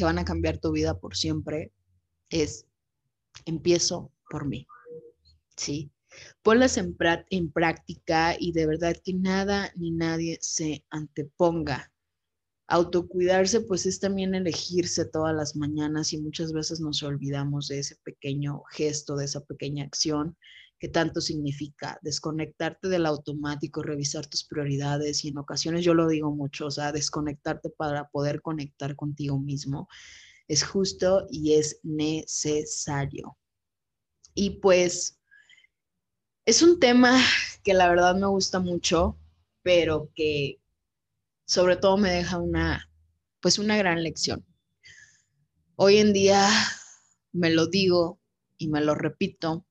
que 0.00 0.04
van 0.04 0.18
a 0.18 0.24
cambiar 0.24 0.56
tu 0.56 0.72
vida 0.72 0.98
por 0.98 1.14
siempre 1.14 1.74
es 2.30 2.64
empiezo 3.44 4.10
por 4.30 4.48
mí. 4.48 4.66
¿Sí? 5.58 5.92
Ponlas 6.42 6.78
en, 6.78 6.96
en 7.28 7.52
práctica 7.52 8.34
y 8.38 8.52
de 8.52 8.66
verdad 8.66 8.96
que 9.04 9.12
nada 9.12 9.70
ni 9.76 9.90
nadie 9.90 10.38
se 10.40 10.86
anteponga. 10.88 11.92
Autocuidarse 12.66 13.60
pues 13.60 13.84
es 13.84 14.00
también 14.00 14.34
elegirse 14.34 15.04
todas 15.04 15.36
las 15.36 15.54
mañanas 15.54 16.14
y 16.14 16.18
muchas 16.22 16.54
veces 16.54 16.80
nos 16.80 17.02
olvidamos 17.02 17.68
de 17.68 17.80
ese 17.80 17.96
pequeño 17.96 18.62
gesto, 18.70 19.16
de 19.16 19.26
esa 19.26 19.44
pequeña 19.44 19.84
acción 19.84 20.34
que 20.80 20.88
tanto 20.88 21.20
significa 21.20 21.98
desconectarte 22.00 22.88
del 22.88 23.04
automático, 23.04 23.82
revisar 23.82 24.26
tus 24.26 24.44
prioridades 24.44 25.24
y 25.24 25.28
en 25.28 25.36
ocasiones 25.36 25.84
yo 25.84 25.92
lo 25.92 26.08
digo 26.08 26.34
mucho, 26.34 26.66
o 26.66 26.70
sea, 26.70 26.90
desconectarte 26.90 27.68
para 27.68 28.08
poder 28.08 28.40
conectar 28.40 28.96
contigo 28.96 29.38
mismo 29.38 29.88
es 30.48 30.64
justo 30.64 31.26
y 31.30 31.52
es 31.52 31.80
necesario. 31.82 33.36
Y 34.34 34.58
pues 34.60 35.20
es 36.46 36.62
un 36.62 36.80
tema 36.80 37.20
que 37.62 37.74
la 37.74 37.88
verdad 37.88 38.16
me 38.16 38.26
gusta 38.26 38.58
mucho, 38.58 39.18
pero 39.62 40.10
que 40.14 40.62
sobre 41.44 41.76
todo 41.76 41.98
me 41.98 42.10
deja 42.10 42.38
una, 42.38 42.88
pues 43.40 43.58
una 43.58 43.76
gran 43.76 44.02
lección. 44.02 44.46
Hoy 45.76 45.98
en 45.98 46.14
día 46.14 46.48
me 47.32 47.50
lo 47.50 47.66
digo 47.66 48.18
y 48.56 48.68
me 48.68 48.80
lo 48.80 48.94
repito 48.94 49.66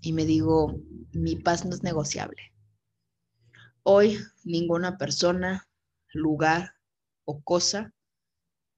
y 0.00 0.12
me 0.12 0.24
digo, 0.24 0.80
mi 1.12 1.36
paz 1.36 1.64
no 1.64 1.74
es 1.74 1.82
negociable. 1.82 2.52
Hoy 3.82 4.18
ninguna 4.44 4.98
persona, 4.98 5.68
lugar 6.12 6.74
o 7.24 7.42
cosa 7.42 7.92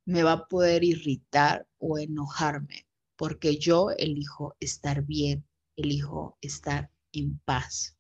me 0.05 0.23
va 0.23 0.33
a 0.33 0.49
poder 0.49 0.85
irritar 0.85 1.67
o 1.79 1.99
enojarme 1.99 2.87
porque 3.17 3.59
yo 3.59 3.91
elijo 3.91 4.57
estar 4.61 5.03
bien 5.03 5.45
elijo 5.77 6.37
estar 6.41 6.91
en 7.13 7.39
paz. 7.45 7.97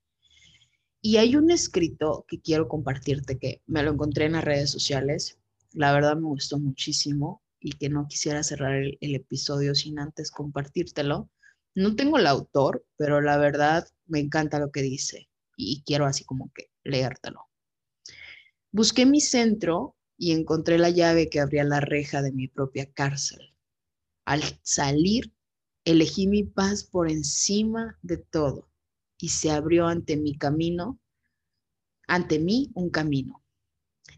Y 1.01 1.19
hay 1.19 1.37
un 1.37 1.51
escrito 1.51 2.25
que 2.27 2.41
quiero 2.41 2.69
compartirte 2.69 3.39
que 3.39 3.63
me 3.67 3.83
lo 3.83 3.93
encontré 3.93 4.25
en 4.25 4.33
las 4.33 4.45
redes 4.45 4.71
sociales. 4.71 5.39
La 5.73 5.93
verdad 5.93 6.17
me 6.17 6.27
gustó 6.27 6.59
muchísimo 6.59 7.43
y 7.61 7.73
que 7.73 7.89
no 7.89 8.09
quisiera 8.09 8.43
cerrar 8.43 8.75
el, 8.75 9.15
episodio 9.15 9.75
sin 9.75 9.99
antes 9.99 10.31
compartírtelo. 10.31 11.31
No 11.77 11.95
tengo 11.95 12.19
el 12.19 12.27
autor, 12.27 12.85
pero 12.97 13.21
la 13.21 13.39
verdad 13.39 13.87
me 14.07 14.19
encanta 14.19 14.59
lo 14.59 14.73
que 14.73 14.83
dice 14.83 15.29
y 15.57 15.85
quiero 15.85 16.07
así 16.07 16.25
como 16.25 16.51
que 16.53 16.71
leértelo. 16.83 17.49
Busqué 18.73 19.07
mi 19.07 19.21
centro 19.21 19.95
y 20.19 20.33
encontré 20.33 20.77
la 20.79 20.91
llave 20.91 21.31
que 21.31 21.39
abría 21.39 21.63
la 21.63 21.79
reja 21.79 22.21
de 22.21 22.33
mi 22.33 22.49
propia 22.49 22.91
cárcel. 22.93 23.55
Al 24.25 24.43
salir 24.63 25.33
Elegí 25.87 26.27
mi 26.27 26.43
paz 26.43 26.83
por 26.83 27.09
encima 27.09 27.97
de 28.03 28.17
todo 28.17 28.69
y 29.21 29.29
se 29.29 29.53
abrió 29.53 29.87
ante 29.87 30.17
mi 30.17 30.37
camino, 30.37 30.99
ante 32.09 32.41
mí 32.41 32.73
un 32.75 32.91
camino. 32.91 33.45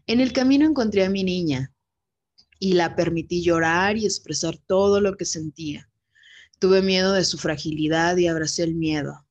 En 0.07 0.19
el 0.19 0.33
camino 0.33 0.65
encontré 0.65 1.05
a 1.05 1.11
mi 1.11 1.23
niña 1.23 1.71
y 2.57 2.73
la 2.73 2.95
permití 2.95 3.43
llorar 3.43 3.97
y 3.97 4.05
expresar 4.05 4.57
todo 4.57 4.99
lo 4.99 5.15
que 5.15 5.25
sentía. 5.25 5.88
Tuve 6.59 6.81
miedo 6.81 7.13
de 7.13 7.23
su 7.23 7.37
fragilidad 7.37 8.17
y 8.17 8.27
abracé 8.27 8.63
el 8.63 8.75
miedo. 8.75 9.25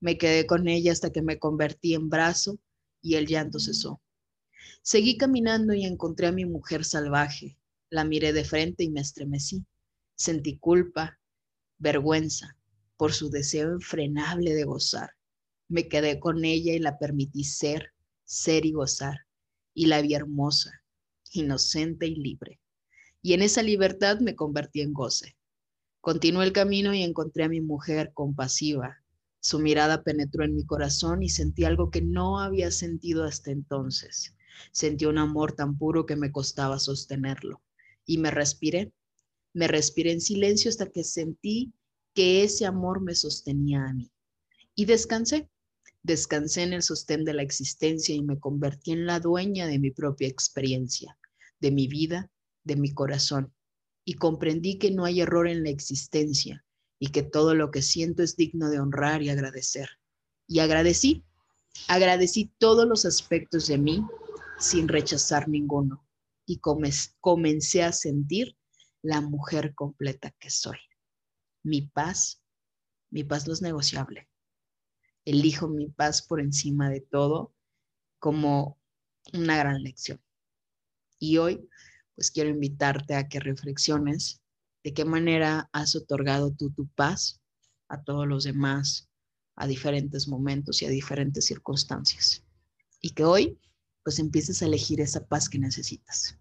Me 0.00 0.18
quedé 0.18 0.46
con 0.46 0.66
ella 0.66 0.90
hasta 0.90 1.12
que 1.12 1.22
me 1.22 1.38
convertí 1.38 1.94
en 1.94 2.08
brazo 2.08 2.58
y 3.00 3.14
el 3.14 3.28
llanto 3.28 3.60
cesó. 3.60 4.02
Seguí 4.82 5.16
caminando 5.16 5.74
y 5.74 5.84
encontré 5.84 6.26
a 6.26 6.32
mi 6.32 6.44
mujer 6.44 6.84
salvaje. 6.84 7.56
La 7.88 8.02
miré 8.02 8.32
de 8.32 8.44
frente 8.44 8.82
y 8.82 8.90
me 8.90 9.00
estremecí. 9.00 9.64
Sentí 10.16 10.58
culpa, 10.58 11.20
vergüenza 11.78 12.56
por 12.96 13.12
su 13.12 13.30
deseo 13.30 13.74
infrenable 13.74 14.52
de 14.52 14.64
gozar. 14.64 15.10
Me 15.68 15.86
quedé 15.86 16.18
con 16.18 16.44
ella 16.44 16.72
y 16.72 16.80
la 16.80 16.98
permití 16.98 17.44
ser, 17.44 17.92
ser 18.24 18.66
y 18.66 18.72
gozar. 18.72 19.18
Y 19.72 19.86
la 19.86 20.02
vi 20.02 20.14
hermosa, 20.14 20.82
inocente 21.30 22.08
y 22.08 22.16
libre. 22.16 22.60
Y 23.22 23.34
en 23.34 23.42
esa 23.42 23.62
libertad 23.62 24.18
me 24.18 24.34
convertí 24.34 24.80
en 24.80 24.92
goce. 24.92 25.36
Continué 26.02 26.44
el 26.44 26.52
camino 26.52 26.92
y 26.92 27.02
encontré 27.04 27.44
a 27.44 27.48
mi 27.48 27.60
mujer 27.60 28.10
compasiva. 28.12 29.04
Su 29.38 29.60
mirada 29.60 30.02
penetró 30.02 30.44
en 30.44 30.56
mi 30.56 30.66
corazón 30.66 31.22
y 31.22 31.28
sentí 31.28 31.64
algo 31.64 31.92
que 31.92 32.02
no 32.02 32.40
había 32.40 32.72
sentido 32.72 33.22
hasta 33.22 33.52
entonces. 33.52 34.34
Sentí 34.72 35.06
un 35.06 35.18
amor 35.18 35.52
tan 35.52 35.78
puro 35.78 36.04
que 36.04 36.16
me 36.16 36.32
costaba 36.32 36.80
sostenerlo. 36.80 37.62
Y 38.04 38.18
me 38.18 38.32
respiré 38.32 38.92
me 39.54 39.68
respiré 39.68 40.10
en 40.10 40.20
silencio 40.20 40.70
hasta 40.70 40.90
que 40.90 41.04
sentí 41.04 41.72
que 42.14 42.42
ese 42.42 42.66
amor 42.66 43.00
me 43.00 43.14
sostenía 43.14 43.84
a 43.84 43.92
mí. 43.92 44.10
Y 44.74 44.86
descansé. 44.86 45.48
Descansé 46.02 46.64
en 46.64 46.72
el 46.72 46.82
sostén 46.82 47.24
de 47.24 47.32
la 47.32 47.42
existencia 47.42 48.12
y 48.12 48.22
me 48.22 48.40
convertí 48.40 48.90
en 48.90 49.06
la 49.06 49.20
dueña 49.20 49.68
de 49.68 49.78
mi 49.78 49.92
propia 49.92 50.26
experiencia, 50.26 51.16
de 51.60 51.70
mi 51.70 51.86
vida, 51.86 52.28
de 52.64 52.74
mi 52.74 52.92
corazón. 52.92 53.54
Y 54.04 54.14
comprendí 54.14 54.78
que 54.78 54.90
no 54.90 55.04
hay 55.04 55.20
error 55.20 55.48
en 55.48 55.62
la 55.62 55.70
existencia 55.70 56.64
y 56.98 57.08
que 57.08 57.22
todo 57.22 57.54
lo 57.54 57.70
que 57.70 57.82
siento 57.82 58.22
es 58.22 58.36
digno 58.36 58.70
de 58.70 58.80
honrar 58.80 59.22
y 59.22 59.30
agradecer. 59.30 59.88
Y 60.46 60.60
agradecí, 60.60 61.24
agradecí 61.88 62.52
todos 62.58 62.86
los 62.86 63.04
aspectos 63.04 63.66
de 63.66 63.78
mí 63.78 64.06
sin 64.58 64.88
rechazar 64.88 65.48
ninguno. 65.48 66.06
Y 66.46 66.60
comencé 67.20 67.82
a 67.82 67.92
sentir 67.92 68.56
la 69.02 69.20
mujer 69.20 69.74
completa 69.74 70.30
que 70.38 70.50
soy. 70.50 70.78
Mi 71.64 71.82
paz, 71.82 72.42
mi 73.10 73.24
paz 73.24 73.46
no 73.46 73.52
es 73.52 73.62
negociable. 73.62 74.28
Elijo 75.24 75.68
mi 75.68 75.88
paz 75.88 76.22
por 76.22 76.40
encima 76.40 76.90
de 76.90 77.00
todo 77.00 77.54
como 78.18 78.80
una 79.32 79.56
gran 79.56 79.82
lección. 79.82 80.20
Y 81.18 81.38
hoy, 81.38 81.68
pues 82.14 82.30
quiero 82.30 82.50
invitarte 82.50 83.14
a 83.14 83.28
que 83.28 83.40
reflexiones 83.40 84.40
de 84.84 84.92
qué 84.92 85.04
manera 85.04 85.68
has 85.72 85.94
otorgado 85.94 86.52
tú 86.52 86.70
tu 86.70 86.86
paz 86.88 87.40
a 87.88 88.02
todos 88.02 88.26
los 88.26 88.44
demás, 88.44 89.08
a 89.56 89.66
diferentes 89.66 90.28
momentos 90.28 90.82
y 90.82 90.86
a 90.86 90.90
diferentes 90.90 91.44
circunstancias. 91.44 92.42
Y 93.00 93.10
que 93.10 93.24
hoy, 93.24 93.58
pues 94.02 94.18
empieces 94.18 94.62
a 94.62 94.66
elegir 94.66 95.00
esa 95.00 95.26
paz 95.26 95.48
que 95.48 95.58
necesitas. 95.58 96.38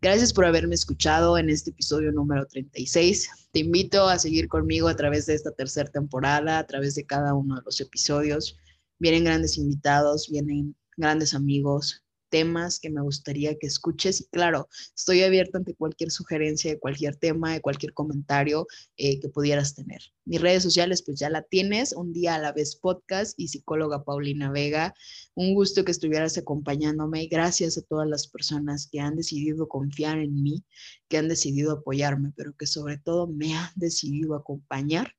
Gracias 0.00 0.32
por 0.32 0.44
haberme 0.44 0.74
escuchado 0.74 1.38
en 1.38 1.48
este 1.48 1.70
episodio 1.70 2.12
número 2.12 2.46
36. 2.46 3.48
Te 3.52 3.60
invito 3.60 4.06
a 4.08 4.18
seguir 4.18 4.48
conmigo 4.48 4.88
a 4.88 4.96
través 4.96 5.26
de 5.26 5.34
esta 5.34 5.50
tercera 5.50 5.90
temporada, 5.90 6.58
a 6.58 6.66
través 6.66 6.94
de 6.94 7.06
cada 7.06 7.34
uno 7.34 7.56
de 7.56 7.62
los 7.64 7.80
episodios. 7.80 8.56
Vienen 8.98 9.24
grandes 9.24 9.56
invitados, 9.56 10.28
vienen 10.30 10.76
grandes 10.96 11.34
amigos, 11.34 12.04
temas 12.28 12.80
que 12.80 12.90
me 12.90 13.00
gustaría 13.00 13.56
que 13.56 13.66
escuches. 13.66 14.20
Y 14.20 14.26
claro, 14.26 14.68
estoy 14.94 15.22
abierta 15.22 15.58
ante 15.58 15.74
cualquier 15.74 16.10
sugerencia 16.10 16.70
de 16.70 16.78
cualquier 16.78 17.16
tema, 17.16 17.52
de 17.52 17.60
cualquier 17.60 17.92
comentario 17.92 18.66
eh, 18.96 19.20
que 19.20 19.28
pudieras 19.28 19.74
tener. 19.74 20.00
Mis 20.24 20.40
redes 20.40 20.62
sociales, 20.62 21.02
pues 21.04 21.18
ya 21.18 21.30
la 21.30 21.42
tienes, 21.42 21.92
un 21.92 22.12
día 22.12 22.34
a 22.34 22.38
la 22.38 22.52
vez 22.52 22.76
podcast 22.76 23.38
y 23.38 23.48
psicóloga 23.48 24.04
Paulina 24.04 24.50
Vega. 24.50 24.94
Un 25.34 25.54
gusto 25.54 25.84
que 25.84 25.92
estuvieras 25.92 26.36
acompañándome. 26.36 27.26
Gracias 27.26 27.78
a 27.78 27.82
todas 27.82 28.08
las 28.08 28.26
personas 28.26 28.88
que 28.90 29.00
han 29.00 29.16
decidido 29.16 29.68
confiar 29.68 30.18
en 30.18 30.42
mí, 30.42 30.64
que 31.08 31.18
han 31.18 31.28
decidido 31.28 31.72
apoyarme, 31.72 32.32
pero 32.36 32.54
que 32.56 32.66
sobre 32.66 32.98
todo 32.98 33.26
me 33.26 33.54
han 33.54 33.70
decidido 33.76 34.34
acompañar 34.34 35.12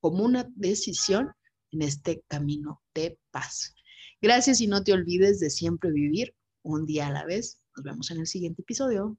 como 0.00 0.24
una 0.24 0.50
decisión 0.56 1.30
en 1.72 1.82
este 1.82 2.22
camino 2.28 2.82
de 2.94 3.18
paz. 3.30 3.74
Gracias 4.20 4.60
y 4.60 4.66
no 4.66 4.82
te 4.82 4.92
olvides 4.92 5.40
de 5.40 5.50
siempre 5.50 5.90
vivir 5.90 6.34
un 6.62 6.86
día 6.86 7.08
a 7.08 7.10
la 7.12 7.24
vez. 7.24 7.60
Nos 7.76 7.84
vemos 7.84 8.10
en 8.10 8.20
el 8.20 8.26
siguiente 8.26 8.62
episodio. 8.62 9.16